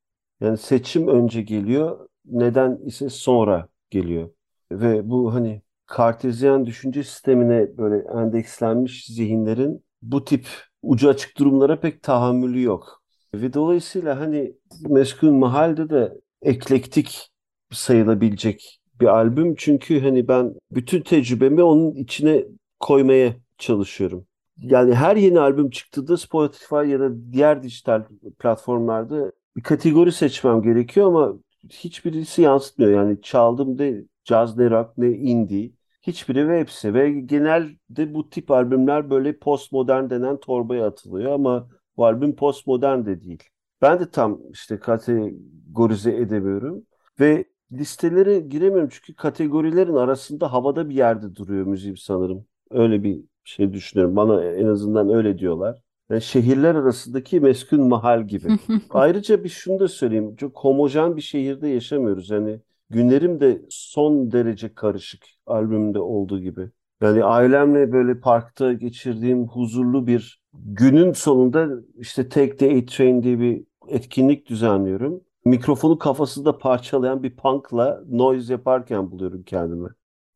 Yani 0.41 0.59
seçim 0.59 1.09
önce 1.09 1.43
geliyor, 1.43 2.09
neden 2.25 2.79
ise 2.87 3.09
sonra 3.11 3.69
geliyor. 3.91 4.31
Ve 4.73 5.11
bu 5.11 5.35
hani 5.35 5.63
kartezyen 5.87 6.67
düşünce 6.67 7.05
sistemine 7.05 7.79
böyle 7.79 8.05
endekslenmiş 8.21 9.07
zihinlerin 9.07 9.85
bu 10.03 10.25
tip 10.25 10.47
ucu 10.83 11.09
açık 11.09 11.39
durumlara 11.39 11.81
pek 11.81 12.03
tahammülü 12.03 12.63
yok. 12.63 13.03
Ve 13.35 13.53
dolayısıyla 13.53 14.21
hani 14.21 14.55
Meskun 14.89 15.35
Mahal'de 15.35 15.91
de 15.91 16.13
eklektik 16.43 17.31
sayılabilecek 17.73 18.81
bir 19.01 19.07
albüm. 19.07 19.55
Çünkü 19.59 20.01
hani 20.01 20.29
ben 20.29 20.55
bütün 20.71 21.01
tecrübemi 21.01 21.63
onun 21.63 21.95
içine 21.95 22.45
koymaya 22.81 23.37
çalışıyorum. 23.59 24.27
Yani 24.59 24.95
her 24.95 25.17
yeni 25.17 25.41
albüm 25.41 25.71
çıktığında 25.71 26.17
Spotify 26.17 26.75
ya 26.75 27.01
da 27.01 27.33
diğer 27.33 27.63
dijital 27.63 28.05
platformlarda 28.39 29.33
bir 29.57 29.63
kategori 29.63 30.13
seçmem 30.13 30.63
gerekiyor 30.63 31.07
ama 31.07 31.35
hiçbirisi 31.71 32.43
yansıtmıyor. 32.43 32.93
Yani 32.93 33.23
çaldım 33.23 33.79
de 33.79 34.05
caz 34.27 34.57
ne 34.59 34.71
rock 34.71 34.99
ne 34.99 35.11
indie. 35.11 35.73
Hiçbiri 36.03 36.49
ve 36.49 36.61
hepsi 36.61 36.95
ve 36.95 37.11
genelde 37.11 38.15
bu 38.15 38.31
tip 38.31 38.51
albümler 38.51 39.11
böyle 39.11 39.39
postmodern 39.39 40.11
denen 40.11 40.37
torbaya 40.41 40.87
atılıyor 40.87 41.33
ama 41.33 41.69
bu 41.97 42.07
albüm 42.07 42.37
postmodern 42.37 43.07
de 43.07 43.23
değil. 43.23 43.43
Ben 43.83 44.01
de 44.01 44.11
tam 44.11 44.41
işte 44.53 44.79
kategorize 44.79 46.17
edemiyorum 46.17 46.87
ve 47.21 47.45
listelere 47.73 48.41
giremiyorum 48.41 48.89
çünkü 48.93 49.15
kategorilerin 49.15 49.95
arasında 49.95 50.53
havada 50.53 50.89
bir 50.89 50.95
yerde 50.95 51.37
duruyor 51.37 51.67
müziğim 51.67 51.97
sanırım. 51.97 52.47
Öyle 52.71 53.03
bir 53.03 53.25
şey 53.45 53.73
düşünüyorum. 53.73 54.17
Bana 54.17 54.45
en 54.45 54.67
azından 54.67 55.11
öyle 55.11 55.39
diyorlar. 55.39 55.83
Yani 56.11 56.23
şehirler 56.23 56.75
arasındaki 56.75 57.41
meskun 57.41 57.81
mahal 57.89 58.27
gibi. 58.27 58.49
Ayrıca 58.91 59.45
bir 59.45 59.49
şunu 59.49 59.81
da 59.81 59.89
söyleyeyim. 59.89 60.37
Çok 60.37 60.57
homojen 60.59 61.17
bir 61.17 61.23
şehirde 61.23 61.69
yaşamıyoruz. 61.69 62.31
Yani 62.31 62.61
Günlerim 62.91 63.41
de 63.41 63.63
son 63.71 64.33
derece 64.33 64.75
karışık 64.75 65.27
albümde 65.47 65.99
olduğu 65.99 66.41
gibi. 66.41 66.71
Yani 67.03 67.25
ailemle 67.25 67.93
böyle 67.93 68.21
parkta 68.21 68.73
geçirdiğim 68.73 69.49
huzurlu 69.49 70.07
bir 70.07 70.41
günün 70.55 71.13
sonunda 71.13 71.69
işte 71.99 72.29
Take 72.29 72.57
the 72.57 72.79
A 72.79 72.87
Train 72.87 73.23
diye 73.23 73.41
bir 73.41 73.65
etkinlik 73.89 74.47
düzenliyorum. 74.49 75.21
Mikrofonu 75.45 75.99
kafasında 75.99 76.59
parçalayan 76.59 77.23
bir 77.23 77.37
punkla 77.37 78.03
noise 78.09 78.53
yaparken 78.53 79.11
buluyorum 79.11 79.43
kendimi. 79.43 79.89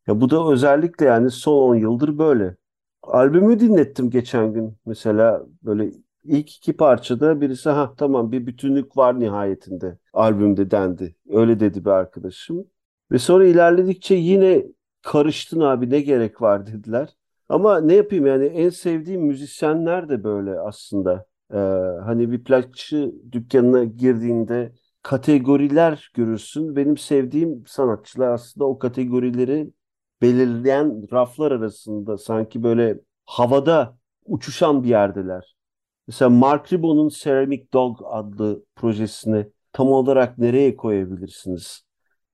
Ya 0.06 0.20
bu 0.20 0.30
da 0.30 0.52
özellikle 0.52 1.06
yani 1.06 1.30
son 1.30 1.68
10 1.68 1.74
yıldır 1.74 2.18
böyle. 2.18 2.56
Albümü 3.02 3.60
dinlettim 3.60 4.10
geçen 4.10 4.52
gün 4.52 4.76
mesela 4.86 5.46
böyle 5.62 5.92
İlk 6.24 6.56
iki 6.56 6.72
parçada 6.76 7.40
birisi 7.40 7.70
ha 7.70 7.94
tamam 7.96 8.32
bir 8.32 8.46
bütünlük 8.46 8.96
var 8.96 9.20
nihayetinde 9.20 9.98
albümde 10.12 10.70
dendi. 10.70 11.14
Öyle 11.30 11.60
dedi 11.60 11.84
bir 11.84 11.90
arkadaşım. 11.90 12.66
Ve 13.12 13.18
sonra 13.18 13.44
ilerledikçe 13.44 14.14
yine 14.14 14.66
karıştın 15.02 15.60
abi 15.60 15.90
ne 15.90 16.00
gerek 16.00 16.42
var 16.42 16.66
dediler. 16.66 17.08
Ama 17.48 17.80
ne 17.80 17.94
yapayım 17.94 18.26
yani 18.26 18.44
en 18.46 18.68
sevdiğim 18.70 19.22
müzisyenler 19.22 20.08
de 20.08 20.24
böyle 20.24 20.60
aslında. 20.60 21.26
Ee, 21.52 21.56
hani 22.04 22.30
bir 22.30 22.44
plakçı 22.44 23.12
dükkanına 23.32 23.84
girdiğinde 23.84 24.72
kategoriler 25.02 26.10
görürsün. 26.14 26.76
Benim 26.76 26.96
sevdiğim 26.96 27.64
sanatçılar 27.66 28.28
aslında 28.28 28.64
o 28.66 28.78
kategorileri 28.78 29.70
belirleyen 30.22 31.06
raflar 31.12 31.52
arasında 31.52 32.18
sanki 32.18 32.62
böyle 32.62 33.00
havada 33.26 33.98
uçuşan 34.24 34.82
bir 34.84 34.88
yerdeler. 34.88 35.56
Mesela 36.10 36.28
Mark 36.28 36.72
Ribot'un 36.72 37.08
Ceramic 37.08 37.72
Dog 37.72 38.00
adlı 38.04 38.64
projesini 38.76 39.46
tam 39.72 39.88
olarak 39.88 40.38
nereye 40.38 40.76
koyabilirsiniz? 40.76 41.86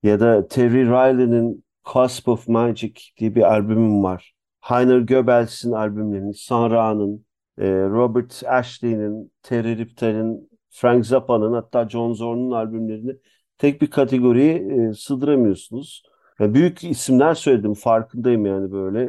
Ya 0.03 0.19
da 0.19 0.47
Terry 0.47 0.85
Riley'nin 0.85 1.65
Cusp 1.93 2.27
of 2.27 2.47
Magic 2.47 2.93
diye 3.17 3.35
bir 3.35 3.41
albümüm 3.41 4.03
var. 4.03 4.33
Heiner 4.61 4.99
Goebbels'in 4.99 5.71
albümlerini, 5.71 6.33
Sanra'nın, 6.33 7.25
e, 7.57 7.65
Robert 7.69 8.43
Ashley'nin, 8.47 9.31
Terry 9.43 9.77
Riptal'in, 9.77 10.49
Frank 10.69 11.05
Zappa'nın 11.05 11.53
hatta 11.53 11.89
John 11.89 12.13
Zorn'un 12.13 12.51
albümlerini 12.51 13.15
tek 13.57 13.81
bir 13.81 13.87
kategoriye 13.87 14.55
e, 14.55 14.93
sığdıramıyorsunuz. 14.93 16.03
Büyük 16.39 16.83
isimler 16.83 17.33
söyledim 17.33 17.73
farkındayım 17.73 18.45
yani 18.45 18.71
böyle. 18.71 19.03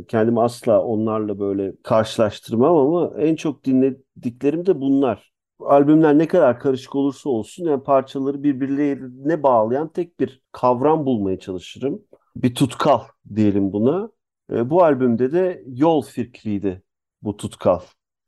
E, 0.00 0.04
kendimi 0.08 0.42
asla 0.42 0.82
onlarla 0.82 1.38
böyle 1.38 1.72
karşılaştırmam 1.82 2.76
ama 2.76 3.20
en 3.20 3.36
çok 3.36 3.64
dinlediklerim 3.64 4.66
de 4.66 4.80
bunlar. 4.80 5.32
Albümler 5.60 6.18
ne 6.18 6.28
kadar 6.28 6.60
karışık 6.60 6.94
olursa 6.94 7.30
olsun 7.30 7.64
yani 7.64 7.82
parçaları 7.82 8.42
birbirlerine 8.42 9.42
bağlayan 9.42 9.88
tek 9.88 10.20
bir 10.20 10.42
kavram 10.52 11.06
bulmaya 11.06 11.38
çalışırım. 11.38 12.02
Bir 12.36 12.54
tutkal 12.54 13.00
diyelim 13.34 13.72
buna. 13.72 14.10
E, 14.52 14.70
bu 14.70 14.82
albümde 14.84 15.32
de 15.32 15.62
yol 15.66 16.02
fikriydi 16.02 16.82
bu 17.22 17.36
tutkal. 17.36 17.80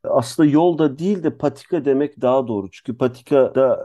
Aslında 0.04 0.48
yolda 0.48 0.98
değil 0.98 1.22
de 1.22 1.36
patika 1.36 1.84
demek 1.84 2.20
daha 2.20 2.48
doğru. 2.48 2.70
Çünkü 2.70 2.98
patika 2.98 3.54
da 3.54 3.84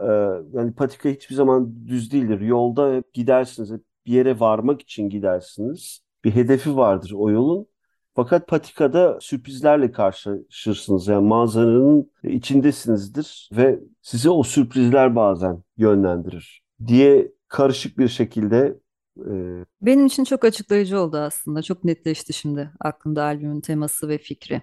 e, 0.52 0.58
yani 0.58 0.74
patika 0.74 1.08
hiçbir 1.08 1.34
zaman 1.34 1.86
düz 1.86 2.12
değildir. 2.12 2.40
Yolda 2.40 2.94
hep 2.94 3.14
gidersiniz, 3.14 3.70
hep 3.70 3.87
bir 4.08 4.12
yere 4.12 4.40
varmak 4.40 4.82
için 4.82 5.08
gidersiniz. 5.08 6.00
Bir 6.24 6.30
hedefi 6.30 6.76
vardır 6.76 7.12
o 7.14 7.30
yolun. 7.30 7.66
Fakat 8.14 8.48
patikada 8.48 9.18
sürprizlerle 9.20 9.92
karşılaşırsınız. 9.92 11.08
Yani 11.08 11.26
manzaranın 11.26 12.10
içindesinizdir 12.22 13.50
ve 13.52 13.80
size 14.02 14.30
o 14.30 14.42
sürprizler 14.42 15.16
bazen 15.16 15.62
yönlendirir 15.76 16.62
diye 16.86 17.32
karışık 17.48 17.98
bir 17.98 18.08
şekilde 18.08 18.78
e... 19.18 19.64
benim 19.82 20.06
için 20.06 20.24
çok 20.24 20.44
açıklayıcı 20.44 21.00
oldu 21.00 21.16
aslında. 21.16 21.62
Çok 21.62 21.84
netleşti 21.84 22.32
şimdi 22.32 22.70
aklımda 22.80 23.22
albümün 23.22 23.60
teması 23.60 24.08
ve 24.08 24.18
fikri. 24.18 24.62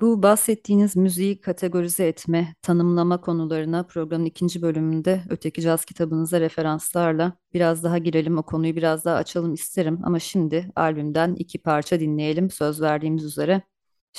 Bu 0.00 0.22
bahsettiğiniz 0.22 0.96
müziği 0.96 1.40
kategorize 1.40 2.06
etme, 2.08 2.54
tanımlama 2.62 3.20
konularına 3.20 3.82
programın 3.82 4.24
ikinci 4.24 4.62
bölümünde 4.62 5.22
öteki 5.30 5.62
caz 5.62 5.84
kitabınıza 5.84 6.40
referanslarla 6.40 7.32
biraz 7.54 7.84
daha 7.84 7.98
girelim, 7.98 8.38
o 8.38 8.42
konuyu 8.42 8.76
biraz 8.76 9.04
daha 9.04 9.16
açalım 9.16 9.54
isterim. 9.54 10.00
Ama 10.04 10.18
şimdi 10.18 10.70
albümden 10.76 11.34
iki 11.34 11.58
parça 11.62 12.00
dinleyelim 12.00 12.50
söz 12.50 12.80
verdiğimiz 12.80 13.24
üzere. 13.24 13.62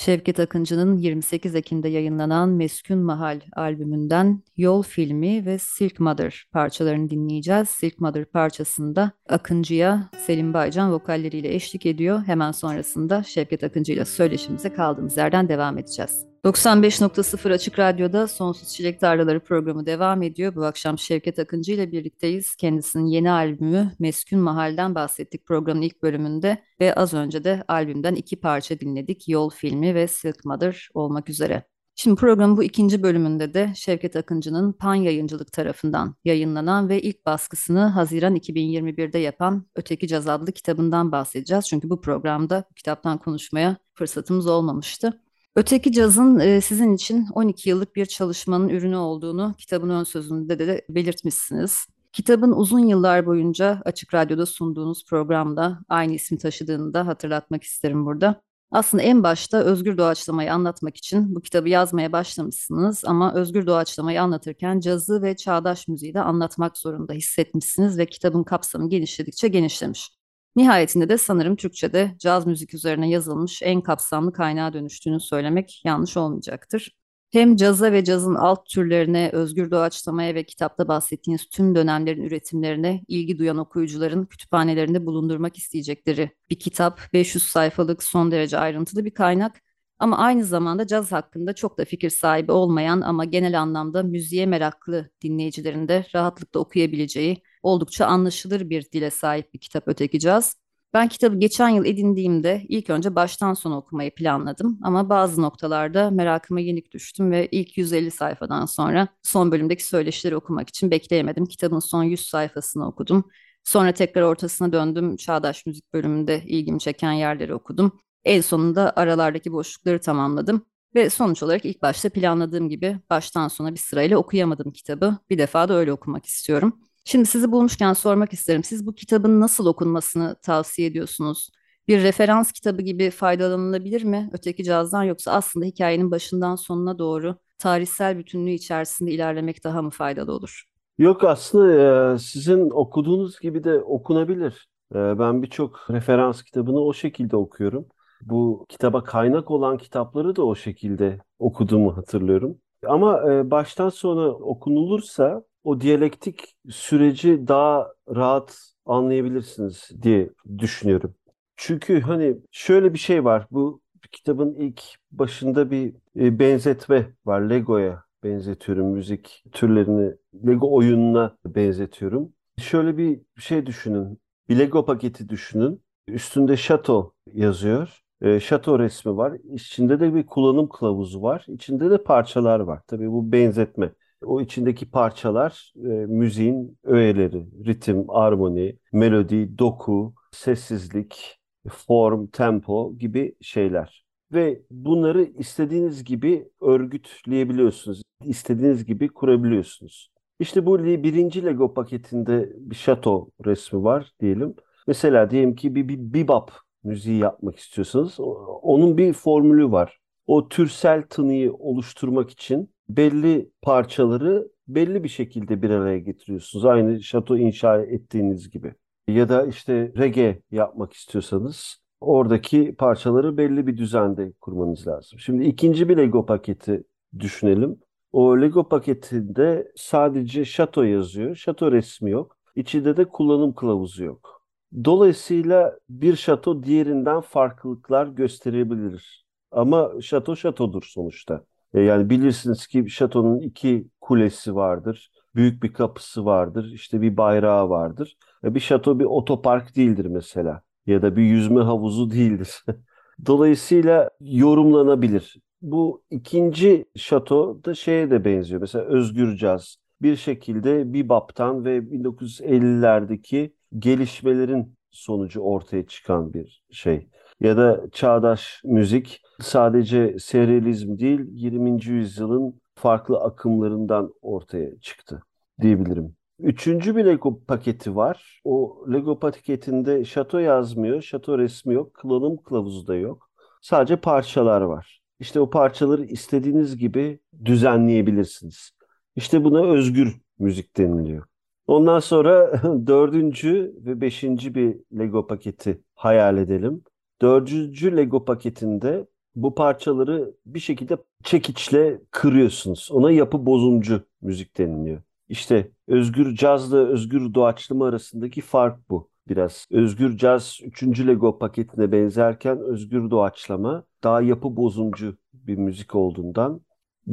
Şevket 0.04 0.40
Akıncı'nın 0.40 0.96
28 0.96 1.54
Ekim'de 1.54 1.88
yayınlanan 1.88 2.48
Meskun 2.48 2.98
Mahal 2.98 3.40
albümünden 3.56 4.42
Yol 4.56 4.82
filmi 4.82 5.46
ve 5.46 5.58
Silk 5.58 6.00
Mother 6.00 6.44
parçalarını 6.52 7.10
dinleyeceğiz. 7.10 7.68
Silk 7.68 8.00
Mother 8.00 8.24
parçasında 8.24 9.12
Akıncı'ya 9.28 10.10
Selim 10.26 10.54
Baycan 10.54 10.92
vokalleriyle 10.92 11.54
eşlik 11.54 11.86
ediyor. 11.86 12.22
Hemen 12.26 12.52
sonrasında 12.52 13.22
Şevket 13.22 13.64
Akıncı 13.64 13.92
ile 13.92 14.04
söyleşimize 14.04 14.72
kaldığımız 14.72 15.16
yerden 15.16 15.48
devam 15.48 15.78
edeceğiz. 15.78 16.29
95.0 16.44 17.52
Açık 17.52 17.78
Radyo'da 17.78 18.28
Sonsuz 18.28 18.68
Çilek 18.68 19.00
Tarlaları 19.00 19.40
programı 19.40 19.86
devam 19.86 20.22
ediyor. 20.22 20.54
Bu 20.54 20.64
akşam 20.64 20.98
Şevket 20.98 21.38
Akıncı 21.38 21.72
ile 21.72 21.92
birlikteyiz. 21.92 22.56
Kendisinin 22.56 23.06
yeni 23.06 23.30
albümü 23.30 23.92
Meskun 23.98 24.38
Mahal'den 24.38 24.94
bahsettik 24.94 25.46
programın 25.46 25.82
ilk 25.82 26.02
bölümünde 26.02 26.62
ve 26.80 26.94
az 26.94 27.14
önce 27.14 27.44
de 27.44 27.64
albümden 27.68 28.14
iki 28.14 28.40
parça 28.40 28.80
dinledik. 28.80 29.28
Yol 29.28 29.50
filmi 29.50 29.94
ve 29.94 30.08
Silk 30.08 30.44
Mother 30.44 30.88
olmak 30.94 31.28
üzere. 31.28 31.64
Şimdi 31.96 32.16
programın 32.16 32.56
bu 32.56 32.64
ikinci 32.64 33.02
bölümünde 33.02 33.54
de 33.54 33.72
Şevket 33.76 34.16
Akıncı'nın 34.16 34.72
Pan 34.72 34.94
Yayıncılık 34.94 35.52
tarafından 35.52 36.16
yayınlanan 36.24 36.88
ve 36.88 37.02
ilk 37.02 37.26
baskısını 37.26 37.80
Haziran 37.80 38.36
2021'de 38.36 39.18
yapan 39.18 39.66
Öteki 39.76 40.08
Caz 40.08 40.28
adlı 40.28 40.52
kitabından 40.52 41.12
bahsedeceğiz. 41.12 41.68
Çünkü 41.68 41.90
bu 41.90 42.00
programda 42.00 42.64
bu 42.70 42.74
kitaptan 42.74 43.18
konuşmaya 43.18 43.76
fırsatımız 43.94 44.46
olmamıştı. 44.46 45.20
Öteki 45.56 45.92
cazın 45.92 46.60
sizin 46.60 46.94
için 46.94 47.26
12 47.34 47.68
yıllık 47.68 47.96
bir 47.96 48.06
çalışmanın 48.06 48.68
ürünü 48.68 48.96
olduğunu 48.96 49.54
kitabın 49.58 49.90
ön 49.90 50.04
sözünde 50.04 50.58
de 50.58 50.86
belirtmişsiniz. 50.88 51.86
Kitabın 52.12 52.52
uzun 52.52 52.78
yıllar 52.86 53.26
boyunca 53.26 53.82
Açık 53.84 54.14
Radyo'da 54.14 54.46
sunduğunuz 54.46 55.04
programda 55.04 55.78
aynı 55.88 56.12
ismi 56.12 56.38
taşıdığını 56.38 56.94
da 56.94 57.06
hatırlatmak 57.06 57.62
isterim 57.62 58.06
burada. 58.06 58.42
Aslında 58.70 59.02
en 59.02 59.22
başta 59.22 59.58
özgür 59.58 59.98
doğaçlamayı 59.98 60.52
anlatmak 60.54 60.96
için 60.96 61.34
bu 61.34 61.40
kitabı 61.40 61.68
yazmaya 61.68 62.12
başlamışsınız 62.12 63.04
ama 63.04 63.34
özgür 63.34 63.66
doğaçlamayı 63.66 64.22
anlatırken 64.22 64.80
cazı 64.80 65.22
ve 65.22 65.36
çağdaş 65.36 65.88
müziği 65.88 66.14
de 66.14 66.20
anlatmak 66.20 66.78
zorunda 66.78 67.12
hissetmişsiniz 67.12 67.98
ve 67.98 68.06
kitabın 68.06 68.44
kapsamı 68.44 68.88
genişledikçe 68.88 69.48
genişlemiş. 69.48 70.19
Nihayetinde 70.60 71.08
de 71.08 71.18
sanırım 71.18 71.56
Türkçe'de 71.56 72.14
caz 72.18 72.46
müzik 72.46 72.74
üzerine 72.74 73.10
yazılmış 73.10 73.62
en 73.62 73.80
kapsamlı 73.80 74.32
kaynağa 74.32 74.72
dönüştüğünü 74.72 75.20
söylemek 75.20 75.82
yanlış 75.84 76.16
olmayacaktır. 76.16 76.96
Hem 77.30 77.56
caza 77.56 77.92
ve 77.92 78.04
cazın 78.04 78.34
alt 78.34 78.66
türlerine, 78.68 79.30
özgür 79.32 79.70
doğaçlamaya 79.70 80.34
ve 80.34 80.44
kitapta 80.44 80.88
bahsettiğiniz 80.88 81.48
tüm 81.48 81.74
dönemlerin 81.74 82.22
üretimlerine 82.22 83.02
ilgi 83.08 83.38
duyan 83.38 83.58
okuyucuların 83.58 84.24
kütüphanelerinde 84.24 85.06
bulundurmak 85.06 85.56
isteyecekleri 85.58 86.30
bir 86.50 86.58
kitap, 86.58 87.00
500 87.12 87.44
sayfalık 87.44 88.02
son 88.02 88.30
derece 88.30 88.58
ayrıntılı 88.58 89.04
bir 89.04 89.14
kaynak 89.14 89.60
ama 89.98 90.18
aynı 90.18 90.44
zamanda 90.44 90.86
caz 90.86 91.12
hakkında 91.12 91.54
çok 91.54 91.78
da 91.78 91.84
fikir 91.84 92.10
sahibi 92.10 92.52
olmayan 92.52 93.00
ama 93.00 93.24
genel 93.24 93.60
anlamda 93.60 94.02
müziğe 94.02 94.46
meraklı 94.46 95.10
dinleyicilerin 95.22 95.88
de 95.88 96.06
rahatlıkla 96.14 96.60
okuyabileceği 96.60 97.42
oldukça 97.62 98.06
anlaşılır 98.06 98.70
bir 98.70 98.90
dile 98.92 99.10
sahip 99.10 99.54
bir 99.54 99.58
kitap 99.58 99.84
Öteki 99.86 100.20
Caz. 100.20 100.56
Ben 100.94 101.08
kitabı 101.08 101.36
geçen 101.38 101.68
yıl 101.68 101.84
edindiğimde 101.84 102.62
ilk 102.68 102.90
önce 102.90 103.14
baştan 103.14 103.54
sona 103.54 103.76
okumayı 103.78 104.14
planladım 104.14 104.78
ama 104.82 105.08
bazı 105.08 105.42
noktalarda 105.42 106.10
merakıma 106.10 106.60
yenik 106.60 106.92
düştüm 106.92 107.30
ve 107.30 107.48
ilk 107.50 107.78
150 107.78 108.10
sayfadan 108.10 108.66
sonra 108.66 109.08
son 109.22 109.52
bölümdeki 109.52 109.86
söyleşileri 109.86 110.36
okumak 110.36 110.68
için 110.68 110.90
bekleyemedim. 110.90 111.46
Kitabın 111.46 111.78
son 111.78 112.02
100 112.02 112.26
sayfasını 112.28 112.86
okudum. 112.88 113.24
Sonra 113.64 113.92
tekrar 113.92 114.22
ortasına 114.22 114.72
döndüm. 114.72 115.16
Çağdaş 115.16 115.66
müzik 115.66 115.92
bölümünde 115.92 116.42
ilgimi 116.46 116.80
çeken 116.80 117.12
yerleri 117.12 117.54
okudum. 117.54 118.00
En 118.24 118.40
sonunda 118.40 118.92
aralardaki 118.96 119.52
boşlukları 119.52 120.00
tamamladım. 120.00 120.66
Ve 120.94 121.10
sonuç 121.10 121.42
olarak 121.42 121.64
ilk 121.64 121.82
başta 121.82 122.08
planladığım 122.10 122.68
gibi 122.68 123.00
baştan 123.10 123.48
sona 123.48 123.72
bir 123.74 123.78
sırayla 123.78 124.18
okuyamadım 124.18 124.72
kitabı. 124.72 125.16
Bir 125.30 125.38
defa 125.38 125.68
da 125.68 125.74
öyle 125.74 125.92
okumak 125.92 126.26
istiyorum. 126.26 126.89
Şimdi 127.04 127.26
sizi 127.26 127.52
bulmuşken 127.52 127.92
sormak 127.92 128.32
isterim. 128.32 128.64
Siz 128.64 128.86
bu 128.86 128.94
kitabın 128.94 129.40
nasıl 129.40 129.66
okunmasını 129.66 130.36
tavsiye 130.42 130.88
ediyorsunuz? 130.88 131.50
Bir 131.88 132.02
referans 132.02 132.52
kitabı 132.52 132.82
gibi 132.82 133.10
faydalanılabilir 133.10 134.04
mi 134.04 134.30
öteki 134.32 134.64
cazdan 134.64 135.02
yoksa 135.02 135.32
aslında 135.32 135.66
hikayenin 135.66 136.10
başından 136.10 136.56
sonuna 136.56 136.98
doğru 136.98 137.36
tarihsel 137.58 138.18
bütünlüğü 138.18 138.50
içerisinde 138.50 139.10
ilerlemek 139.10 139.64
daha 139.64 139.82
mı 139.82 139.90
faydalı 139.90 140.32
olur? 140.32 140.64
Yok 140.98 141.24
aslında 141.24 142.18
sizin 142.18 142.70
okuduğunuz 142.70 143.40
gibi 143.40 143.64
de 143.64 143.82
okunabilir. 143.82 144.68
Ben 144.94 145.42
birçok 145.42 145.90
referans 145.90 146.42
kitabını 146.42 146.80
o 146.80 146.92
şekilde 146.92 147.36
okuyorum. 147.36 147.86
Bu 148.22 148.66
kitaba 148.68 149.04
kaynak 149.04 149.50
olan 149.50 149.78
kitapları 149.78 150.36
da 150.36 150.44
o 150.44 150.54
şekilde 150.54 151.18
okuduğumu 151.38 151.96
hatırlıyorum. 151.96 152.58
Ama 152.86 153.22
baştan 153.50 153.88
sona 153.88 154.28
okunulursa 154.28 155.42
o 155.64 155.80
diyalektik 155.80 156.56
süreci 156.70 157.48
daha 157.48 157.88
rahat 158.16 158.58
anlayabilirsiniz 158.86 159.90
diye 160.02 160.30
düşünüyorum. 160.58 161.14
Çünkü 161.56 162.00
hani 162.00 162.36
şöyle 162.50 162.92
bir 162.94 162.98
şey 162.98 163.24
var. 163.24 163.46
Bu 163.50 163.80
kitabın 164.12 164.54
ilk 164.54 164.82
başında 165.12 165.70
bir 165.70 165.94
e, 166.16 166.38
benzetme 166.38 167.14
var. 167.26 167.40
Lego'ya 167.40 168.04
benzetiyorum 168.24 168.86
müzik 168.86 169.44
türlerini. 169.52 170.14
Lego 170.46 170.74
oyununa 170.74 171.36
benzetiyorum. 171.46 172.32
Şöyle 172.58 172.96
bir 172.96 173.20
şey 173.38 173.66
düşünün. 173.66 174.20
Bir 174.48 174.58
Lego 174.58 174.84
paketi 174.84 175.28
düşünün. 175.28 175.82
Üstünde 176.08 176.56
şato 176.56 177.14
yazıyor. 177.32 178.00
E, 178.22 178.40
şato 178.40 178.78
resmi 178.78 179.16
var. 179.16 179.32
İçinde 179.52 180.00
de 180.00 180.14
bir 180.14 180.26
kullanım 180.26 180.68
kılavuzu 180.68 181.22
var. 181.22 181.44
İçinde 181.48 181.90
de 181.90 182.02
parçalar 182.04 182.60
var. 182.60 182.80
Tabii 182.86 183.10
bu 183.12 183.32
benzetme. 183.32 183.92
O 184.24 184.40
içindeki 184.40 184.90
parçalar 184.90 185.72
e, 185.76 185.88
müziğin 185.88 186.78
öğeleri, 186.84 187.46
ritim, 187.66 188.10
armoni, 188.10 188.78
melodi, 188.92 189.58
doku, 189.58 190.14
sessizlik, 190.32 191.38
form, 191.68 192.26
tempo 192.26 192.98
gibi 192.98 193.34
şeyler. 193.40 194.04
Ve 194.32 194.62
bunları 194.70 195.22
istediğiniz 195.22 196.04
gibi 196.04 196.48
örgütleyebiliyorsunuz. 196.60 198.02
İstediğiniz 198.24 198.84
gibi 198.84 199.08
kurabiliyorsunuz. 199.08 200.10
İşte 200.38 200.66
bu 200.66 200.84
birinci 200.84 201.44
Lego 201.44 201.74
paketinde 201.74 202.52
bir 202.56 202.76
şato 202.76 203.28
resmi 203.46 203.84
var 203.84 204.12
diyelim. 204.20 204.54
Mesela 204.86 205.30
diyelim 205.30 205.54
ki 205.54 205.74
bir, 205.74 205.88
bir 205.88 205.98
bebop 205.98 206.50
müziği 206.84 207.18
yapmak 207.18 207.56
istiyorsanız 207.56 208.20
onun 208.62 208.98
bir 208.98 209.12
formülü 209.12 209.72
var. 209.72 209.98
O 210.26 210.48
türsel 210.48 211.02
tınıyı 211.02 211.52
oluşturmak 211.54 212.30
için 212.30 212.70
belli 212.96 213.50
parçaları 213.62 214.48
belli 214.68 215.04
bir 215.04 215.08
şekilde 215.08 215.62
bir 215.62 215.70
araya 215.70 215.98
getiriyorsunuz. 215.98 216.64
Aynı 216.64 217.02
şato 217.02 217.36
inşa 217.36 217.82
ettiğiniz 217.82 218.50
gibi. 218.50 218.74
Ya 219.08 219.28
da 219.28 219.46
işte 219.46 219.92
reggae 219.96 220.42
yapmak 220.50 220.92
istiyorsanız 220.92 221.76
oradaki 222.00 222.74
parçaları 222.74 223.36
belli 223.36 223.66
bir 223.66 223.76
düzende 223.76 224.32
kurmanız 224.40 224.86
lazım. 224.86 225.18
Şimdi 225.18 225.44
ikinci 225.44 225.88
bir 225.88 225.96
Lego 225.96 226.26
paketi 226.26 226.84
düşünelim. 227.18 227.80
O 228.12 228.40
Lego 228.40 228.68
paketinde 228.68 229.72
sadece 229.76 230.44
şato 230.44 230.82
yazıyor. 230.82 231.36
Şato 231.36 231.72
resmi 231.72 232.10
yok. 232.10 232.36
İçinde 232.56 232.96
de 232.96 233.04
kullanım 233.04 233.54
kılavuzu 233.54 234.04
yok. 234.04 234.42
Dolayısıyla 234.84 235.78
bir 235.88 236.16
şato 236.16 236.62
diğerinden 236.62 237.20
farklılıklar 237.20 238.06
gösterebilir. 238.06 239.24
Ama 239.50 239.92
şato 240.00 240.36
şatodur 240.36 240.82
sonuçta. 240.82 241.44
E, 241.74 241.80
yani 241.80 242.10
bilirsiniz 242.10 242.66
ki 242.66 242.90
şatonun 242.90 243.38
iki 243.38 243.88
kulesi 244.00 244.54
vardır. 244.54 245.10
Büyük 245.34 245.62
bir 245.62 245.72
kapısı 245.72 246.24
vardır. 246.24 246.70
işte 246.72 247.00
bir 247.00 247.16
bayrağı 247.16 247.68
vardır. 247.70 248.16
E, 248.44 248.54
bir 248.54 248.60
şato 248.60 248.98
bir 248.98 249.04
otopark 249.04 249.76
değildir 249.76 250.06
mesela. 250.06 250.62
Ya 250.86 251.02
da 251.02 251.16
bir 251.16 251.22
yüzme 251.22 251.60
havuzu 251.62 252.10
değildir. 252.10 252.64
Dolayısıyla 253.26 254.10
yorumlanabilir. 254.20 255.36
Bu 255.62 256.02
ikinci 256.10 256.84
şato 256.96 257.64
da 257.64 257.74
şeye 257.74 258.10
de 258.10 258.24
benziyor. 258.24 258.60
Mesela 258.60 258.84
Özgür 258.84 259.36
Caz 259.36 259.76
bir 260.02 260.16
şekilde 260.16 260.94
bebop'tan 260.94 261.64
ve 261.64 261.90
1950'lerdeki 261.90 263.52
gelişmelerin 263.78 264.76
sonucu 264.90 265.40
ortaya 265.40 265.86
çıkan 265.86 266.32
bir 266.32 266.64
şey. 266.70 267.08
Ya 267.40 267.56
da 267.56 267.80
çağdaş 267.92 268.60
müzik 268.64 269.22
sadece 269.40 270.16
serializm 270.18 270.98
değil 270.98 271.20
20. 271.30 271.86
yüzyılın 271.86 272.60
farklı 272.74 273.18
akımlarından 273.20 274.14
ortaya 274.22 274.80
çıktı 274.80 275.22
diyebilirim. 275.60 276.16
Üçüncü 276.38 276.96
bir 276.96 277.04
Lego 277.04 277.44
paketi 277.44 277.96
var. 277.96 278.40
O 278.44 278.84
Lego 278.92 279.18
paketinde 279.18 280.04
şato 280.04 280.38
yazmıyor, 280.38 281.02
şato 281.02 281.38
resmi 281.38 281.74
yok, 281.74 281.94
kullanım 281.94 282.36
kılavuzu 282.36 282.86
da 282.86 282.96
yok. 282.96 283.30
Sadece 283.60 283.96
parçalar 283.96 284.60
var. 284.60 285.00
İşte 285.20 285.40
o 285.40 285.50
parçaları 285.50 286.04
istediğiniz 286.04 286.76
gibi 286.76 287.20
düzenleyebilirsiniz. 287.44 288.70
İşte 289.16 289.44
buna 289.44 289.64
özgür 289.66 290.20
müzik 290.38 290.76
deniliyor. 290.76 291.24
Ondan 291.66 291.98
sonra 291.98 292.62
dördüncü 292.86 293.74
ve 293.86 294.00
beşinci 294.00 294.54
bir 294.54 294.76
Lego 294.98 295.26
paketi 295.26 295.82
hayal 295.94 296.36
edelim. 296.38 296.82
Dördüncü 297.22 297.96
Lego 297.96 298.24
paketinde 298.24 299.06
bu 299.34 299.54
parçaları 299.54 300.34
bir 300.46 300.60
şekilde 300.60 300.96
çekiçle 301.24 302.00
kırıyorsunuz. 302.10 302.88
Ona 302.92 303.10
yapı 303.10 303.46
bozumcu 303.46 304.02
müzik 304.22 304.58
deniliyor. 304.58 305.02
İşte 305.28 305.70
özgür 305.88 306.34
cazla 306.36 306.78
özgür 306.78 307.34
doğaçlama 307.34 307.86
arasındaki 307.86 308.40
fark 308.40 308.90
bu 308.90 309.10
biraz. 309.28 309.66
Özgür 309.70 310.16
caz 310.16 310.60
3. 310.62 311.06
Lego 311.06 311.38
paketine 311.38 311.92
benzerken 311.92 312.60
özgür 312.60 313.10
doğaçlama 313.10 313.84
daha 314.02 314.20
yapı 314.22 314.56
bozumcu 314.56 315.16
bir 315.32 315.56
müzik 315.56 315.94
olduğundan 315.94 316.60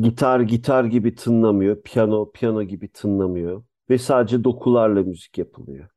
gitar 0.01 0.39
gitar 0.39 0.83
gibi 0.83 1.15
tınlamıyor, 1.15 1.81
piyano 1.81 2.31
piyano 2.31 2.63
gibi 2.63 2.91
tınlamıyor 2.91 3.63
ve 3.89 3.97
sadece 3.97 4.43
dokularla 4.43 5.03
müzik 5.03 5.37
yapılıyor. 5.37 5.89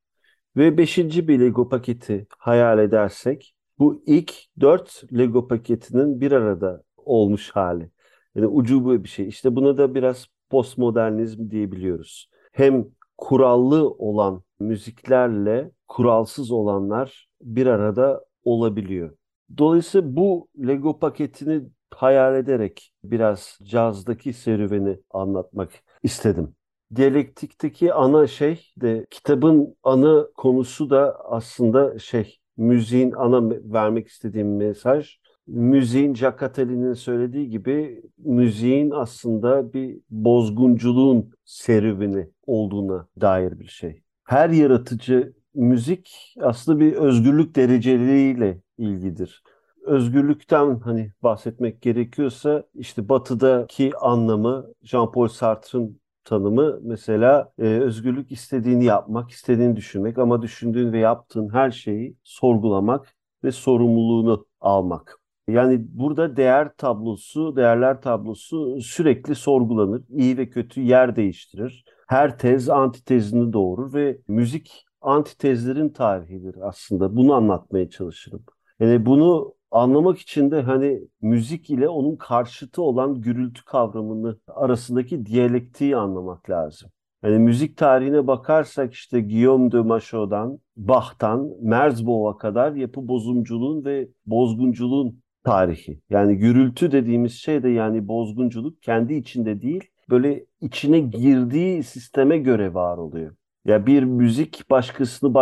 Ve 0.57 0.79
beşinci 0.79 1.29
bir 1.29 1.41
Lego 1.41 1.69
paketi 1.69 2.27
hayal 2.39 2.79
edersek 2.79 3.55
bu 3.81 4.03
ilk 4.07 4.35
dört 4.61 5.03
Lego 5.19 5.49
paketinin 5.49 6.21
bir 6.21 6.33
arada 6.33 6.83
olmuş 6.97 7.51
hali. 7.51 7.91
Yani 8.35 8.47
ucubu 8.47 9.05
bir 9.05 9.09
şey. 9.09 9.29
İşte 9.29 9.57
buna 9.57 9.79
da 9.79 9.95
biraz 9.95 10.27
postmodernizm 10.51 11.51
diyebiliyoruz. 11.51 12.31
Hem 12.53 12.87
kurallı 13.19 13.91
olan 13.91 14.43
müziklerle 14.61 15.71
kuralsız 15.89 16.51
olanlar 16.51 17.29
bir 17.43 17.67
arada 17.67 18.25
olabiliyor. 18.45 19.17
Dolayısıyla 19.59 20.17
bu 20.17 20.49
Lego 20.67 20.99
paketini 20.99 21.63
hayal 21.95 22.35
ederek 22.37 22.93
biraz 23.05 23.59
cazdaki 23.63 24.33
serüveni 24.33 25.01
anlatmak 25.11 25.71
istedim. 26.03 26.55
Diyalektikteki 26.97 27.95
ana 27.95 28.27
şey 28.27 28.73
de 28.77 29.07
kitabın 29.11 29.77
ana 29.83 30.27
konusu 30.37 30.91
da 30.91 31.21
aslında 31.25 31.99
şey 31.99 32.40
müziğin 32.61 33.13
ana 33.13 33.51
vermek 33.51 34.09
istediğim 34.09 34.57
mesaj 34.57 35.19
müziğin 35.47 36.15
Attali'nin 36.25 36.95
söylediği 36.95 37.49
gibi 37.49 38.03
müziğin 38.19 38.91
aslında 38.91 39.73
bir 39.73 40.01
bozgunculuğun 40.11 41.31
serüveni 41.45 42.29
olduğuna 42.47 43.07
dair 43.21 43.59
bir 43.61 43.67
şey. 43.67 44.03
Her 44.25 44.51
yaratıcı 44.51 45.33
müzik 45.55 46.35
aslında 46.41 46.81
bir 46.81 46.93
özgürlük 46.93 47.57
dereceleriyle 47.57 48.61
ilgidir. 48.79 49.43
Özgürlükten 49.87 50.81
hani 50.81 51.13
bahsetmek 51.23 51.83
gerekiyorsa 51.83 52.65
işte 52.75 53.09
batıdaki 53.09 53.93
anlamı 54.01 54.67
Jean-Paul 54.83 55.29
Sartre'ın 55.29 56.01
tanımı 56.25 56.81
mesela 56.83 57.53
e, 57.59 57.63
özgürlük 57.65 58.33
istediğini 58.33 58.85
yapmak, 58.85 59.31
istediğini 59.31 59.77
düşünmek 59.77 60.19
ama 60.19 60.43
düşündüğün 60.43 60.93
ve 60.93 60.99
yaptığın 60.99 61.55
her 61.55 61.71
şeyi 61.71 62.17
sorgulamak 62.25 63.15
ve 63.45 63.53
sorumluluğunu 63.53 64.47
almak. 64.61 65.21
Yani 65.49 65.87
burada 65.89 66.37
değer 66.37 66.77
tablosu, 66.77 67.57
değerler 67.57 68.01
tablosu 68.01 68.81
sürekli 68.81 69.35
sorgulanır. 69.35 70.03
İyi 70.09 70.39
ve 70.39 70.51
kötü 70.51 70.81
yer 70.81 71.17
değiştirir. 71.17 71.85
Her 72.09 72.39
tez 72.39 72.69
antitezini 72.69 73.53
doğurur 73.53 73.95
ve 73.95 74.19
müzik 74.29 74.87
antitezlerin 75.01 75.89
tarihidir 75.89 76.57
aslında. 76.63 77.17
Bunu 77.17 77.35
anlatmaya 77.35 77.91
çalışırım. 77.91 78.45
Yani 78.81 79.07
bunu 79.07 79.55
anlamak 79.71 80.19
için 80.19 80.51
de 80.51 80.63
hani 80.63 81.01
müzik 81.23 81.71
ile 81.71 81.89
onun 81.89 82.17
karşıtı 82.17 82.83
olan 82.83 83.21
gürültü 83.21 83.65
kavramını 83.65 84.39
arasındaki 84.49 85.27
diyalektiği 85.27 85.97
anlamak 85.97 86.51
lazım. 86.51 86.91
Yani 87.25 87.39
müzik 87.39 87.77
tarihine 87.77 88.27
bakarsak 88.27 88.93
işte 88.95 89.21
Guillaume 89.21 89.73
de 89.73 89.81
Machaut'dan, 89.81 90.59
Bach'tan, 90.77 91.51
Merzbow'a 91.63 92.39
kadar 92.39 92.73
yapı 92.73 93.09
bozumculuğun 93.09 93.85
ve 93.85 94.09
bozgunculuğun 94.27 95.23
tarihi. 95.45 96.01
Yani 96.11 96.37
gürültü 96.37 96.93
dediğimiz 96.93 97.33
şey 97.33 97.63
de 97.63 97.69
yani 97.69 98.09
bozgunculuk 98.09 98.83
kendi 98.83 99.15
içinde 99.15 99.63
değil, 99.63 99.85
böyle 100.11 100.45
içine 100.61 101.01
girdiği 101.01 101.83
sisteme 101.83 102.39
göre 102.39 102.75
var 102.75 102.97
oluyor. 102.99 103.37
Ya 103.65 103.87
bir 103.87 104.03
müzik 104.03 104.71
başkasını 104.71 105.35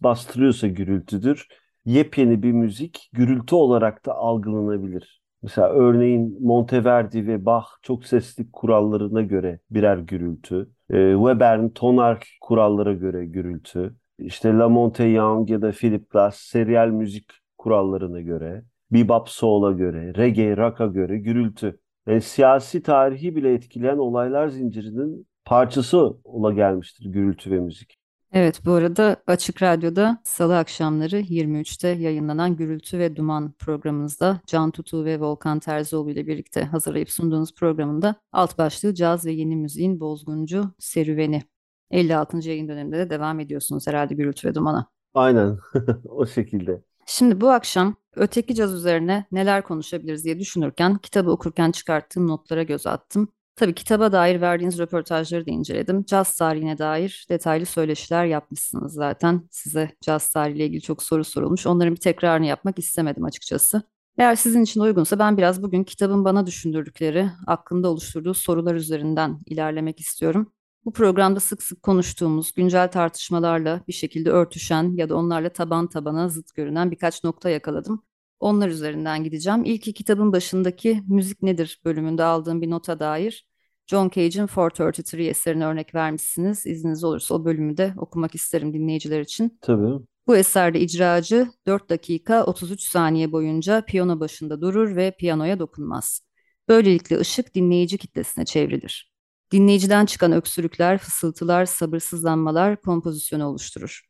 bastırıyorsa 0.00 0.66
gürültüdür. 0.66 1.48
Yepyeni 1.86 2.42
bir 2.42 2.52
müzik 2.52 3.10
gürültü 3.12 3.54
olarak 3.54 4.06
da 4.06 4.14
algılanabilir. 4.14 5.20
Mesela 5.42 5.68
örneğin 5.68 6.38
Monteverdi 6.40 7.26
ve 7.26 7.46
Bach 7.46 7.66
çok 7.82 8.04
sesli 8.04 8.50
kurallarına 8.52 9.22
göre 9.22 9.60
birer 9.70 9.98
gürültü. 9.98 10.70
E, 10.90 11.14
Webern 11.16 11.68
tonal 11.68 12.16
kurallara 12.40 12.92
göre 12.92 13.26
gürültü. 13.26 13.96
İşte 14.18 14.52
La 14.52 14.68
Monte 14.68 15.04
Young 15.04 15.50
ya 15.50 15.62
da 15.62 15.70
Philip 15.72 16.10
Glass 16.10 16.36
serial 16.38 16.88
müzik 16.88 17.30
kurallarına 17.58 18.20
göre 18.20 18.64
bebop 18.90 19.28
soul'a 19.28 19.72
göre, 19.72 20.14
reggae, 20.14 20.56
rock'a 20.56 20.86
göre 20.86 21.18
gürültü. 21.18 21.78
Yani 22.06 22.20
siyasi 22.20 22.82
tarihi 22.82 23.36
bile 23.36 23.54
etkileyen 23.54 23.98
olaylar 23.98 24.48
zincirinin 24.48 25.26
parçası 25.44 26.16
ola 26.24 26.52
gelmiştir 26.52 27.06
gürültü 27.12 27.50
ve 27.50 27.60
müzik. 27.60 27.98
Evet, 28.36 28.60
bu 28.64 28.72
arada 28.72 29.16
Açık 29.26 29.62
Radyo'da 29.62 30.20
salı 30.24 30.58
akşamları 30.58 31.20
23'te 31.20 31.88
yayınlanan 31.88 32.56
Gürültü 32.56 32.98
ve 32.98 33.16
Duman 33.16 33.52
programınızda 33.52 34.40
Can 34.46 34.70
Tutu 34.70 35.04
ve 35.04 35.20
Volkan 35.20 35.58
Terzioğlu 35.58 36.10
ile 36.10 36.26
birlikte 36.26 36.64
hazırlayıp 36.64 37.10
sunduğunuz 37.10 37.54
programında 37.54 38.14
alt 38.32 38.58
başlığı 38.58 38.94
Caz 38.94 39.26
ve 39.26 39.32
Yeni 39.32 39.56
Müziğin 39.56 40.00
Bozguncu 40.00 40.74
Serüveni. 40.78 41.42
56. 41.90 42.48
yayın 42.48 42.68
döneminde 42.68 42.98
de 42.98 43.10
devam 43.10 43.40
ediyorsunuz 43.40 43.86
herhalde 43.86 44.14
Gürültü 44.14 44.48
ve 44.48 44.54
Duman'a. 44.54 44.90
Aynen 45.14 45.58
o 46.08 46.26
şekilde. 46.26 46.82
Şimdi 47.06 47.40
bu 47.40 47.50
akşam 47.50 47.94
öteki 48.16 48.54
caz 48.54 48.74
üzerine 48.74 49.24
neler 49.32 49.62
konuşabiliriz 49.62 50.24
diye 50.24 50.38
düşünürken 50.38 50.98
kitabı 50.98 51.30
okurken 51.30 51.70
çıkarttığım 51.70 52.28
notlara 52.28 52.62
göz 52.62 52.86
attım. 52.86 53.28
Tabii 53.56 53.74
kitaba 53.74 54.12
dair 54.12 54.40
verdiğiniz 54.40 54.78
röportajları 54.78 55.46
da 55.46 55.50
inceledim. 55.50 56.04
Caz 56.04 56.36
tarihine 56.36 56.78
dair 56.78 57.26
detaylı 57.30 57.66
söyleşiler 57.66 58.24
yapmışsınız 58.24 58.92
zaten. 58.92 59.42
Size 59.50 59.90
caz 60.00 60.30
tarihiyle 60.30 60.66
ilgili 60.66 60.80
çok 60.80 61.02
soru 61.02 61.24
sorulmuş. 61.24 61.66
Onların 61.66 61.94
bir 61.94 62.00
tekrarını 62.00 62.46
yapmak 62.46 62.78
istemedim 62.78 63.24
açıkçası. 63.24 63.82
Eğer 64.18 64.36
sizin 64.36 64.62
için 64.62 64.80
uygunsa 64.80 65.18
ben 65.18 65.36
biraz 65.36 65.62
bugün 65.62 65.84
kitabın 65.84 66.24
bana 66.24 66.46
düşündürdükleri, 66.46 67.30
aklımda 67.46 67.88
oluşturduğu 67.88 68.34
sorular 68.34 68.74
üzerinden 68.74 69.38
ilerlemek 69.46 70.00
istiyorum. 70.00 70.52
Bu 70.84 70.92
programda 70.92 71.40
sık 71.40 71.62
sık 71.62 71.82
konuştuğumuz, 71.82 72.52
güncel 72.52 72.90
tartışmalarla 72.90 73.80
bir 73.88 73.92
şekilde 73.92 74.30
örtüşen 74.30 74.96
ya 74.96 75.08
da 75.08 75.16
onlarla 75.16 75.48
taban 75.48 75.86
tabana 75.86 76.28
zıt 76.28 76.54
görünen 76.54 76.90
birkaç 76.90 77.24
nokta 77.24 77.50
yakaladım. 77.50 78.02
Onlar 78.40 78.68
üzerinden 78.68 79.24
gideceğim. 79.24 79.64
İlki 79.64 79.94
kitabın 79.94 80.32
başındaki 80.32 81.02
müzik 81.08 81.42
nedir 81.42 81.80
bölümünde 81.84 82.22
aldığım 82.24 82.62
bir 82.62 82.70
nota 82.70 83.00
dair 83.00 83.46
John 83.86 84.08
Cage'in 84.08 84.46
433 84.46 85.14
eserine 85.14 85.66
örnek 85.66 85.94
vermişsiniz. 85.94 86.66
İzniniz 86.66 87.04
olursa 87.04 87.34
o 87.34 87.44
bölümü 87.44 87.76
de 87.76 87.94
okumak 87.96 88.34
isterim 88.34 88.72
dinleyiciler 88.72 89.20
için. 89.20 89.58
Tabii. 89.60 90.04
Bu 90.26 90.36
eserde 90.36 90.80
icracı 90.80 91.48
4 91.66 91.90
dakika 91.90 92.44
33 92.44 92.82
saniye 92.82 93.32
boyunca 93.32 93.84
piyano 93.84 94.20
başında 94.20 94.60
durur 94.60 94.96
ve 94.96 95.10
piyanoya 95.18 95.58
dokunmaz. 95.58 96.20
Böylelikle 96.68 97.18
ışık 97.18 97.54
dinleyici 97.54 97.98
kitlesine 97.98 98.44
çevrilir. 98.44 99.12
Dinleyiciden 99.52 100.06
çıkan 100.06 100.32
öksürükler, 100.32 100.98
fısıltılar, 100.98 101.66
sabırsızlanmalar 101.66 102.80
kompozisyonu 102.80 103.46
oluşturur. 103.46 104.02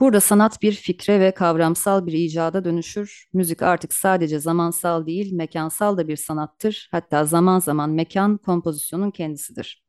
Burada 0.00 0.20
sanat 0.20 0.62
bir 0.62 0.72
fikre 0.72 1.20
ve 1.20 1.30
kavramsal 1.30 2.06
bir 2.06 2.12
icada 2.12 2.64
dönüşür. 2.64 3.24
Müzik 3.32 3.62
artık 3.62 3.94
sadece 3.94 4.38
zamansal 4.38 5.06
değil, 5.06 5.32
mekansal 5.32 5.96
da 5.96 6.08
bir 6.08 6.16
sanattır. 6.16 6.88
Hatta 6.92 7.24
zaman 7.24 7.58
zaman 7.58 7.90
mekan 7.90 8.38
kompozisyonun 8.38 9.10
kendisidir. 9.10 9.82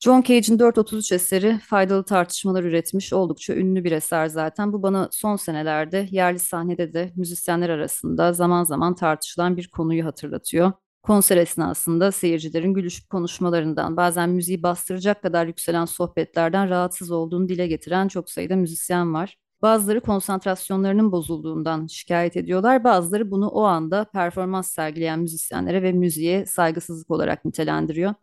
John 0.00 0.22
Cage'in 0.22 0.58
433 0.58 1.12
eseri 1.12 1.58
faydalı 1.58 2.04
tartışmalar 2.04 2.64
üretmiş 2.64 3.12
oldukça 3.12 3.54
ünlü 3.54 3.84
bir 3.84 3.92
eser 3.92 4.26
zaten. 4.26 4.72
Bu 4.72 4.82
bana 4.82 5.08
son 5.12 5.36
senelerde 5.36 6.08
yerli 6.10 6.38
sahnede 6.38 6.92
de 6.92 7.12
müzisyenler 7.16 7.68
arasında 7.68 8.32
zaman 8.32 8.64
zaman 8.64 8.94
tartışılan 8.94 9.56
bir 9.56 9.68
konuyu 9.68 10.04
hatırlatıyor. 10.04 10.72
Konser 11.04 11.36
esnasında 11.36 12.12
seyircilerin 12.12 12.74
gülüşüp 12.74 13.10
konuşmalarından, 13.10 13.96
bazen 13.96 14.30
müziği 14.30 14.62
bastıracak 14.62 15.22
kadar 15.22 15.46
yükselen 15.46 15.84
sohbetlerden 15.84 16.68
rahatsız 16.68 17.10
olduğunu 17.10 17.48
dile 17.48 17.66
getiren 17.66 18.08
çok 18.08 18.30
sayıda 18.30 18.56
müzisyen 18.56 19.14
var. 19.14 19.36
Bazıları 19.62 20.00
konsantrasyonlarının 20.00 21.12
bozulduğundan 21.12 21.86
şikayet 21.86 22.36
ediyorlar. 22.36 22.84
Bazıları 22.84 23.30
bunu 23.30 23.48
o 23.48 23.62
anda 23.62 24.04
performans 24.04 24.72
sergileyen 24.72 25.18
müzisyenlere 25.18 25.82
ve 25.82 25.92
müziğe 25.92 26.46
saygısızlık 26.46 27.10
olarak 27.10 27.44
nitelendiriyor. 27.44 28.14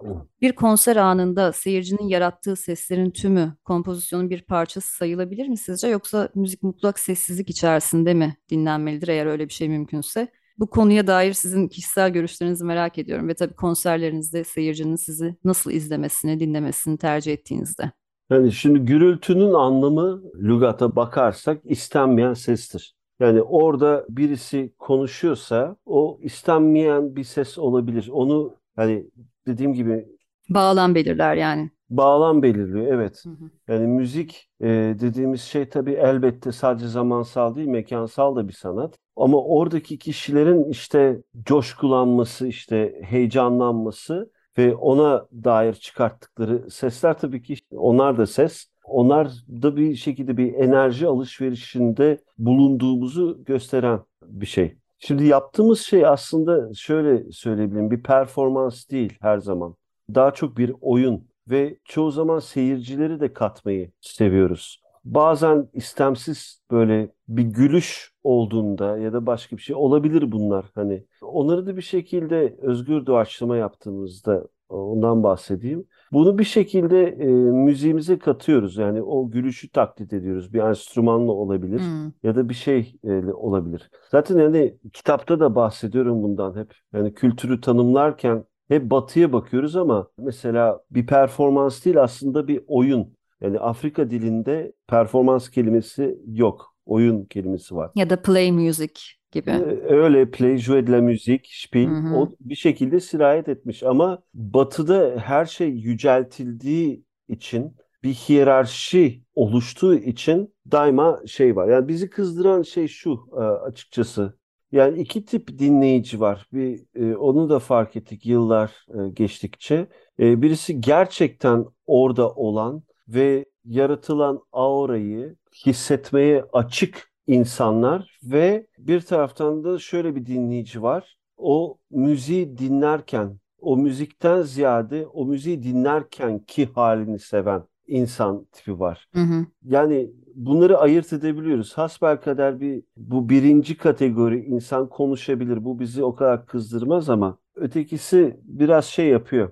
Bir 0.42 0.52
konser 0.52 0.96
anında 0.96 1.54
seyircinin 1.54 2.08
yarattığı 2.08 2.56
seslerin 2.56 3.12
tümü 3.12 3.54
kompozisyonun 3.66 4.30
bir 4.30 4.42
parçası 4.42 4.96
sayılabilir 4.96 5.48
mi 5.48 5.58
sizce? 5.58 5.88
Yoksa 5.88 6.30
müzik 6.36 6.64
mutlak 6.64 7.00
sessizlik 7.00 7.50
içerisinde 7.50 8.14
mi 8.14 8.38
dinlenmelidir 8.50 9.08
eğer 9.08 9.26
öyle 9.26 9.48
bir 9.48 9.54
şey 9.54 9.70
mümkünse? 9.70 10.28
Bu 10.62 10.70
konuya 10.70 11.08
dair 11.08 11.34
sizin 11.34 11.68
kişisel 11.68 12.14
görüşlerinizi 12.14 12.66
merak 12.66 12.98
ediyorum 12.98 13.28
ve 13.28 13.34
tabii 13.34 13.54
konserlerinizde 13.54 14.44
seyircinin 14.44 14.96
sizi 14.96 15.36
nasıl 15.44 15.72
izlemesini, 15.72 16.40
dinlemesini 16.40 16.98
tercih 16.98 17.34
ettiğinizde. 17.34 17.92
Yani 18.30 18.52
şimdi 18.52 18.80
gürültünün 18.80 19.54
anlamı 19.54 20.24
lügata 20.36 20.96
bakarsak 20.96 21.62
istenmeyen 21.66 22.34
sestir. 22.34 22.96
Yani 23.20 23.42
orada 23.42 24.06
birisi 24.10 24.74
konuşuyorsa 24.78 25.76
o 25.86 26.20
istenmeyen 26.22 27.16
bir 27.16 27.24
ses 27.24 27.58
olabilir. 27.58 28.10
Onu 28.12 28.56
hani 28.76 29.06
dediğim 29.48 29.74
gibi 29.74 30.06
bağlam 30.50 30.96
belirler 30.96 31.36
yani. 31.36 31.72
Bağlam 31.92 32.44
belirliyor 32.44 32.94
evet. 32.94 33.24
Hı 33.26 33.30
hı. 33.30 33.50
Yani 33.68 33.88
müzik 33.88 34.50
e, 34.62 34.68
dediğimiz 35.00 35.42
şey 35.42 35.70
tabii 35.70 35.92
elbette 35.92 36.52
sadece 36.52 36.88
zamansal 36.88 37.56
değil 37.56 37.68
mekansal 37.68 38.36
da 38.36 38.48
bir 38.48 38.54
sanat. 38.54 38.96
Ama 39.16 39.44
oradaki 39.44 39.98
kişilerin 39.98 40.64
işte 40.70 41.22
coşkulanması, 41.46 42.48
işte 42.48 43.02
heyecanlanması 43.04 44.32
ve 44.58 44.76
ona 44.76 45.28
dair 45.34 45.74
çıkarttıkları 45.74 46.72
sesler 46.72 47.18
tabii 47.18 47.42
ki 47.42 47.56
onlar 47.72 48.18
da 48.18 48.26
ses. 48.26 48.68
Onlar 48.86 49.32
da 49.50 49.76
bir 49.76 49.96
şekilde 49.96 50.38
bir 50.38 50.54
enerji 50.54 51.08
alışverişinde 51.08 52.18
bulunduğumuzu 52.38 53.44
gösteren 53.46 54.00
bir 54.24 54.46
şey. 54.46 54.76
Şimdi 55.00 55.26
yaptığımız 55.26 55.80
şey 55.80 56.06
aslında 56.06 56.74
şöyle 56.74 57.32
söyleyebilirim 57.32 57.92
bir 57.92 58.04
performans 58.04 58.90
değil 58.90 59.18
her 59.22 59.38
zaman. 59.38 59.76
Daha 60.16 60.32
çok 60.32 60.58
bir 60.58 60.74
oyun 60.82 61.31
ve 61.50 61.78
çoğu 61.86 62.12
zaman 62.12 62.40
seyircileri 62.40 63.20
de 63.20 63.34
katmayı 63.34 63.92
seviyoruz. 64.02 64.82
Bazen 65.04 65.70
istemsiz 65.74 66.62
böyle 66.72 67.12
bir 67.28 67.44
gülüş 67.44 68.12
olduğunda 68.24 68.98
ya 68.98 69.14
da 69.14 69.26
başka 69.26 69.58
bir 69.58 69.62
şey 69.62 69.76
olabilir 69.76 70.32
bunlar. 70.32 70.66
Hani 70.76 71.06
onları 71.22 71.68
da 71.68 71.78
bir 71.78 71.82
şekilde 71.82 72.58
özgür 72.62 73.06
doğaçlama 73.06 73.58
yaptığımızda 73.58 74.48
ondan 74.70 75.24
bahsedeyim. 75.24 75.88
Bunu 76.12 76.38
bir 76.38 76.44
şekilde 76.44 77.08
e, 77.08 77.26
müziğimize 77.52 78.20
katıyoruz. 78.20 78.78
Yani 78.78 79.02
o 79.02 79.32
gülüşü 79.32 79.70
taklit 79.70 80.14
ediyoruz. 80.14 80.54
Bir 80.54 80.60
enstrümanla 80.60 81.32
olabilir 81.32 81.80
hmm. 81.80 82.12
ya 82.24 82.36
da 82.36 82.50
bir 82.50 82.54
şey 82.54 82.96
e, 83.04 83.34
olabilir. 83.34 83.92
Zaten 84.12 84.40
yani 84.40 84.78
kitapta 84.94 85.40
da 85.40 85.56
bahsediyorum 85.56 86.24
bundan 86.24 86.56
hep. 86.56 86.76
Yani 86.94 87.14
kültürü 87.14 87.62
tanımlarken 87.62 88.44
hep 88.72 88.92
batıya 88.92 89.34
bakıyoruz 89.34 89.76
ama 89.76 90.08
mesela 90.18 90.82
bir 90.92 91.06
performans 91.06 91.86
değil 91.86 92.02
aslında 92.02 92.48
bir 92.48 92.62
oyun. 92.68 93.14
Yani 93.42 93.60
Afrika 93.60 94.10
dilinde 94.10 94.74
performans 94.88 95.50
kelimesi 95.50 96.18
yok. 96.28 96.76
Oyun 96.86 97.26
kelimesi 97.26 97.76
var. 97.76 97.92
Ya 97.96 98.10
da 98.10 98.22
play 98.22 98.52
music 98.52 98.94
gibi. 99.32 99.50
Ee, 99.50 99.94
öyle 99.94 100.32
play, 100.32 100.58
jouer 100.58 100.88
de 100.88 100.92
la 100.92 101.02
musique, 101.02 101.44
spiel 101.52 101.90
hı 101.90 101.96
hı. 101.96 102.16
o 102.16 102.30
bir 102.40 102.56
şekilde 102.56 103.00
sirayet 103.00 103.50
etmiş 103.50 103.84
ama 103.84 104.24
batıda 104.34 105.14
her 105.18 105.46
şey 105.46 105.70
yüceltildiği 105.70 107.04
için 107.28 107.76
bir 108.04 108.14
hiyerarşi 108.14 109.24
oluştuğu 109.36 109.96
için 109.96 110.54
daima 110.72 111.20
şey 111.28 111.56
var. 111.56 111.68
Yani 111.68 111.88
bizi 111.88 112.10
kızdıran 112.10 112.62
şey 112.62 112.88
şu 112.88 113.20
e, 113.34 113.40
açıkçası. 113.40 114.41
Yani 114.72 115.00
iki 115.00 115.26
tip 115.26 115.60
dinleyici 115.60 116.20
var. 116.20 116.48
Bir 116.54 116.84
e, 116.96 117.16
onu 117.16 117.50
da 117.50 117.60
fark 117.60 117.96
ettik 117.96 118.26
yıllar 118.26 118.86
e, 118.88 119.10
geçtikçe. 119.10 119.88
birisi 120.20 120.82
gerçekten 120.82 121.66
orada 121.86 122.32
olan 122.32 122.84
ve 123.08 123.46
yaratılan 123.66 124.40
aurayı 124.52 125.36
hissetmeye 125.66 126.44
açık 126.54 127.12
insanlar 127.28 128.20
ve 128.24 128.68
bir 128.78 129.02
taraftan 129.02 129.64
da 129.64 129.80
şöyle 129.80 130.16
bir 130.16 130.26
dinleyici 130.26 130.82
var. 130.82 131.18
O 131.38 131.78
müziği 131.92 132.58
dinlerken, 132.58 133.40
o 133.60 133.78
müzikten 133.78 134.42
ziyade 134.42 135.08
o 135.08 135.26
müziği 135.26 135.64
dinlerken 135.64 136.40
ki 136.40 136.70
halini 136.76 137.20
seven 137.20 137.64
insan 137.88 138.48
tipi 138.52 138.80
var. 138.80 139.08
Hı 139.14 139.22
hı. 139.22 139.46
Yani 139.64 140.12
bunları 140.36 140.78
ayırt 140.78 141.14
edebiliyoruz. 141.14 141.74
Hasbelkader 141.78 142.60
bir 142.60 142.84
bu 142.98 143.30
birinci 143.30 143.78
kategori 143.78 144.46
insan 144.46 144.90
konuşabilir. 144.90 145.66
Bu 145.66 145.80
bizi 145.80 146.04
o 146.04 146.16
kadar 146.16 146.46
kızdırmaz 146.46 147.10
ama 147.10 147.38
ötekisi 147.56 148.40
biraz 148.44 148.86
şey 148.86 149.08
yapıyor 149.08 149.52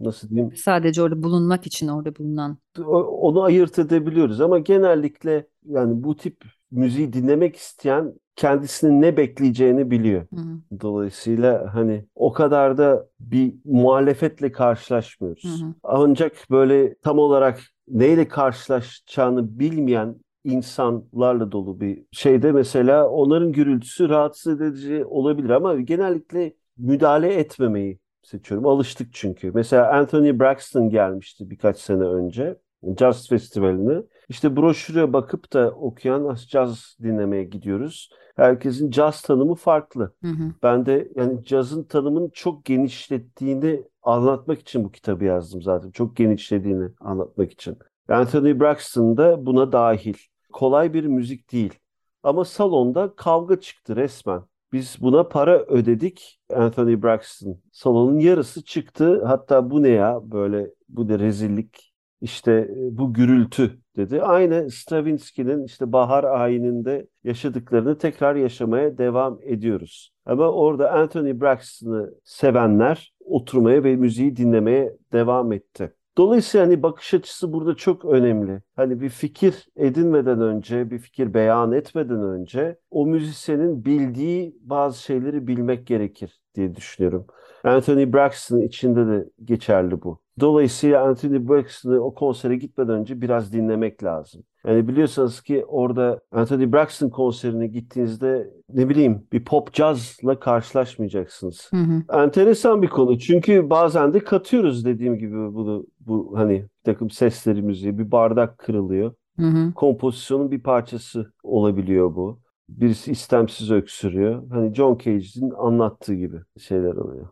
nasıl 0.00 0.28
diyeyim? 0.28 0.56
Sadece 0.56 1.02
orada 1.02 1.22
bulunmak 1.22 1.66
için 1.66 1.88
orada 1.88 2.16
bulunan. 2.16 2.58
Onu 2.86 3.42
ayırt 3.42 3.78
edebiliyoruz 3.78 4.40
ama 4.40 4.58
genellikle 4.58 5.46
yani 5.64 6.04
bu 6.04 6.16
tip 6.16 6.36
müziği 6.70 7.12
dinlemek 7.12 7.56
isteyen 7.56 8.14
kendisinin 8.36 9.02
ne 9.02 9.16
bekleyeceğini 9.16 9.90
biliyor. 9.90 10.26
Hı 10.34 10.40
hı. 10.40 10.80
Dolayısıyla 10.80 11.74
hani 11.74 12.04
o 12.14 12.32
kadar 12.32 12.78
da 12.78 13.08
bir 13.20 13.54
muhalefetle 13.64 14.52
karşılaşmıyoruz. 14.52 15.44
Hı 15.44 15.64
hı. 15.64 15.74
Ancak 15.82 16.32
böyle 16.50 16.94
tam 16.94 17.18
olarak 17.18 17.60
neyle 17.88 18.28
karşılaşacağını 18.28 19.58
bilmeyen 19.58 20.16
insanlarla 20.44 21.52
dolu 21.52 21.80
bir 21.80 22.04
şeyde 22.12 22.52
mesela 22.52 23.08
onların 23.08 23.52
gürültüsü 23.52 24.08
rahatsız 24.08 24.60
edici 24.60 25.04
olabilir 25.04 25.50
ama 25.50 25.80
genellikle 25.80 26.54
müdahale 26.76 27.34
etmemeyi 27.34 27.98
seçiyorum. 28.22 28.66
Alıştık 28.66 29.08
çünkü. 29.12 29.50
Mesela 29.54 29.92
Anthony 29.92 30.38
Braxton 30.40 30.90
gelmişti 30.90 31.50
birkaç 31.50 31.78
sene 31.78 32.04
önce. 32.04 32.56
Jazz 32.98 33.28
Festivali'ne. 33.28 34.02
İşte 34.32 34.56
broşüre 34.56 35.12
bakıp 35.12 35.52
da 35.52 35.70
okuyan 35.70 36.36
caz 36.48 36.96
dinlemeye 37.02 37.44
gidiyoruz. 37.44 38.10
Herkesin 38.36 38.90
caz 38.90 39.22
tanımı 39.22 39.54
farklı. 39.54 40.14
Hı 40.22 40.28
hı. 40.28 40.52
Ben 40.62 40.86
de 40.86 41.08
yani 41.16 41.44
cazın 41.44 41.84
tanımını 41.84 42.30
çok 42.30 42.64
genişlettiğini 42.64 43.82
anlatmak 44.02 44.60
için 44.60 44.84
bu 44.84 44.92
kitabı 44.92 45.24
yazdım 45.24 45.62
zaten. 45.62 45.90
Çok 45.90 46.16
genişlediğini 46.16 46.88
anlatmak 47.00 47.52
için. 47.52 47.78
Anthony 48.08 48.60
Braxton 48.60 49.16
da 49.16 49.46
buna 49.46 49.72
dahil. 49.72 50.14
Kolay 50.52 50.94
bir 50.94 51.04
müzik 51.04 51.52
değil. 51.52 51.74
Ama 52.22 52.44
salonda 52.44 53.14
kavga 53.16 53.60
çıktı 53.60 53.96
resmen. 53.96 54.42
Biz 54.72 54.96
buna 55.00 55.28
para 55.28 55.58
ödedik. 55.58 56.40
Anthony 56.54 57.02
Braxton 57.02 57.60
salonun 57.72 58.18
yarısı 58.18 58.64
çıktı. 58.64 59.24
Hatta 59.24 59.70
bu 59.70 59.82
ne 59.82 59.88
ya 59.88 60.20
böyle 60.22 60.70
bu 60.88 61.08
da 61.08 61.18
rezillik 61.18 61.92
işte 62.20 62.52
e, 62.52 62.98
bu 62.98 63.14
gürültü 63.14 63.81
dedi. 63.96 64.22
Aynı 64.22 64.70
Stravinsky'nin 64.70 65.64
işte 65.64 65.92
bahar 65.92 66.24
ayininde 66.24 67.06
yaşadıklarını 67.24 67.98
tekrar 67.98 68.36
yaşamaya 68.36 68.98
devam 68.98 69.38
ediyoruz. 69.42 70.12
Ama 70.26 70.48
orada 70.48 70.92
Anthony 70.92 71.40
Braxton'ı 71.40 72.14
sevenler 72.24 73.14
oturmaya 73.24 73.84
ve 73.84 73.96
müziği 73.96 74.36
dinlemeye 74.36 74.96
devam 75.12 75.52
etti. 75.52 75.92
Dolayısıyla 76.16 76.66
hani 76.66 76.82
bakış 76.82 77.14
açısı 77.14 77.52
burada 77.52 77.74
çok 77.76 78.04
önemli. 78.04 78.62
Hani 78.76 79.00
bir 79.00 79.08
fikir 79.08 79.68
edinmeden 79.76 80.40
önce, 80.40 80.90
bir 80.90 80.98
fikir 80.98 81.34
beyan 81.34 81.72
etmeden 81.72 82.22
önce 82.22 82.78
o 82.90 83.06
müzisyenin 83.06 83.84
bildiği 83.84 84.56
bazı 84.60 85.02
şeyleri 85.02 85.46
bilmek 85.46 85.86
gerekir 85.86 86.40
diye 86.54 86.74
düşünüyorum. 86.74 87.26
Anthony 87.64 88.12
Braxton 88.12 88.60
içinde 88.60 89.06
de 89.06 89.28
geçerli 89.44 90.02
bu. 90.02 90.18
Dolayısıyla 90.40 91.04
Anthony 91.04 91.48
Braxton'ı 91.48 92.00
o 92.00 92.14
konsere 92.14 92.56
gitmeden 92.56 92.94
önce 92.94 93.20
biraz 93.20 93.52
dinlemek 93.52 94.04
lazım. 94.04 94.42
Yani 94.66 94.88
biliyorsanız 94.88 95.42
ki 95.42 95.64
orada 95.64 96.20
Anthony 96.32 96.72
Braxton 96.72 97.08
konserine 97.08 97.66
gittiğinizde 97.66 98.50
ne 98.68 98.88
bileyim 98.88 99.26
bir 99.32 99.44
pop 99.44 99.74
jazzla 99.74 100.40
karşılaşmayacaksınız. 100.40 101.68
Hı 101.70 101.76
hı. 101.76 102.22
Enteresan 102.22 102.82
bir 102.82 102.88
konu 102.88 103.18
çünkü 103.18 103.70
bazen 103.70 104.12
de 104.12 104.18
katıyoruz 104.18 104.84
dediğim 104.84 105.18
gibi 105.18 105.54
bunu 105.54 105.86
bu 106.00 106.32
hani 106.36 106.52
bir 106.52 106.84
takım 106.84 107.10
sesleri 107.10 107.62
müziği 107.62 107.98
bir 107.98 108.10
bardak 108.10 108.58
kırılıyor. 108.58 109.14
Hı 109.38 109.46
hı. 109.46 109.74
Kompozisyonun 109.74 110.50
bir 110.50 110.62
parçası 110.62 111.32
olabiliyor 111.42 112.14
bu. 112.14 112.40
Birisi 112.68 113.12
istemsiz 113.12 113.70
öksürüyor. 113.70 114.42
Hani 114.50 114.74
John 114.74 114.98
Cage'in 114.98 115.50
anlattığı 115.50 116.14
gibi 116.14 116.36
şeyler 116.58 116.94
oluyor. 116.94 117.26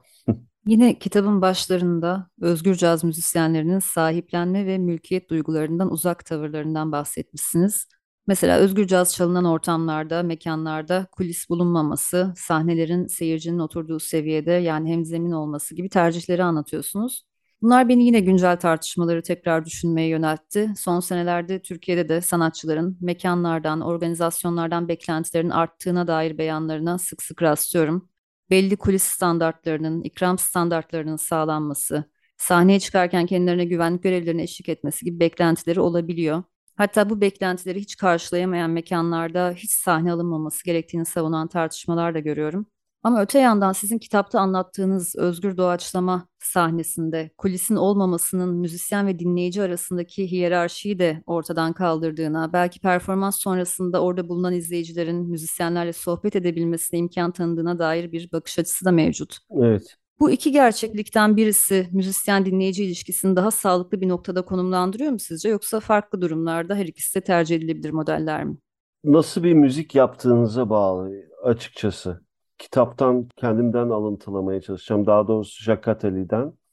Yine 0.67 0.99
kitabın 0.99 1.43
başlarında 1.43 2.31
özgür 2.41 2.75
caz 2.75 3.05
müzisyenlerinin 3.05 3.79
sahiplenme 3.79 4.67
ve 4.67 4.79
mülkiyet 4.79 5.31
duygularından 5.31 5.93
uzak 5.93 6.25
tavırlarından 6.27 6.93
bahsetmişsiniz. 6.93 7.89
Mesela 8.27 8.59
özgür 8.59 8.87
caz 8.87 9.15
çalınan 9.15 9.45
ortamlarda, 9.45 10.23
mekanlarda 10.23 11.07
kulis 11.13 11.51
bulunmaması, 11.51 12.33
sahnelerin 12.37 13.07
seyircinin 13.07 13.59
oturduğu 13.59 13.99
seviyede 13.99 14.53
yani 14.53 14.91
hemzemin 14.93 15.31
olması 15.33 15.75
gibi 15.75 15.89
tercihleri 15.89 16.45
anlatıyorsunuz. 16.45 17.25
Bunlar 17.63 17.89
beni 17.89 18.05
yine 18.05 18.21
güncel 18.21 18.61
tartışmaları 18.61 19.23
tekrar 19.23 19.65
düşünmeye 19.65 20.09
yöneltti. 20.09 20.73
Son 20.77 21.01
senelerde 21.01 21.63
Türkiye'de 21.63 22.09
de 22.09 22.21
sanatçıların 22.21 22.99
mekanlardan, 23.01 23.81
organizasyonlardan 23.81 24.89
beklentilerin 24.89 25.51
arttığına 25.51 26.07
dair 26.07 26.39
beyanlarına 26.39 26.99
sık 26.99 27.23
sık 27.23 27.43
rastlıyorum 27.43 28.09
belli 28.51 28.77
kulis 28.77 29.03
standartlarının, 29.03 30.03
ikram 30.03 30.39
standartlarının 30.39 31.17
sağlanması, 31.17 32.05
sahneye 32.37 32.81
çıkarken 32.81 33.27
kendilerine 33.27 33.65
güvenlik 33.65 34.03
görevlilerine 34.03 34.43
eşlik 34.43 34.69
etmesi 34.69 35.05
gibi 35.05 35.21
beklentileri 35.21 35.81
olabiliyor. 35.81 36.43
Hatta 36.77 37.11
bu 37.11 37.21
beklentileri 37.21 37.81
hiç 37.81 37.97
karşılayamayan 37.97 38.71
mekanlarda 38.71 39.53
hiç 39.57 39.71
sahne 39.71 40.13
alınmaması 40.13 40.65
gerektiğini 40.65 41.07
savunan 41.07 41.49
tartışmalar 41.49 42.15
da 42.15 42.19
görüyorum. 42.19 42.67
Ama 43.03 43.23
öte 43.23 43.39
yandan 43.39 43.73
sizin 43.73 43.99
kitapta 43.99 44.41
anlattığınız 44.41 45.17
özgür 45.17 45.57
doğaçlama 45.57 46.29
sahnesinde 46.39 47.31
kulisin 47.39 47.77
olmamasının 47.77 48.55
müzisyen 48.55 49.07
ve 49.07 49.19
dinleyici 49.19 49.63
arasındaki 49.63 50.31
hiyerarşiyi 50.31 50.99
de 50.99 51.23
ortadan 51.27 51.73
kaldırdığına, 51.73 52.53
belki 52.53 52.81
performans 52.81 53.41
sonrasında 53.41 54.03
orada 54.03 54.29
bulunan 54.29 54.53
izleyicilerin 54.53 55.31
müzisyenlerle 55.31 55.93
sohbet 55.93 56.37
edebilmesine 56.37 57.01
imkan 57.01 57.33
tanıdığına 57.33 57.79
dair 57.79 58.13
bir 58.13 58.33
bakış 58.33 58.59
açısı 58.59 58.85
da 58.85 58.93
mevcut. 58.93 59.37
Evet. 59.61 59.97
Bu 60.21 60.31
iki 60.31 60.53
gerçeklikten 60.53 61.37
birisi 61.37 61.89
müzisyen 61.93 62.47
dinleyici 62.47 62.85
ilişkisini 62.85 63.37
daha 63.37 63.51
sağlıklı 63.51 64.01
bir 64.01 64.09
noktada 64.09 64.43
konumlandırıyor 64.43 65.13
mu 65.13 65.19
sizce 65.19 65.49
yoksa 65.49 65.81
farklı 65.81 66.21
durumlarda 66.21 66.75
her 66.75 66.87
ikisi 66.87 67.15
de 67.15 67.21
tercih 67.21 67.57
edilebilir 67.57 67.91
modeller 67.91 68.45
mi? 68.45 68.57
Nasıl 69.05 69.43
bir 69.43 69.53
müzik 69.53 69.95
yaptığınıza 69.95 70.71
bağlı 70.71 71.11
açıkçası 71.45 72.21
kitaptan 72.61 73.29
kendimden 73.37 73.91
alıntılamaya 73.91 74.61
çalışacağım. 74.61 75.07
Daha 75.07 75.29
doğrusu. 75.29 75.65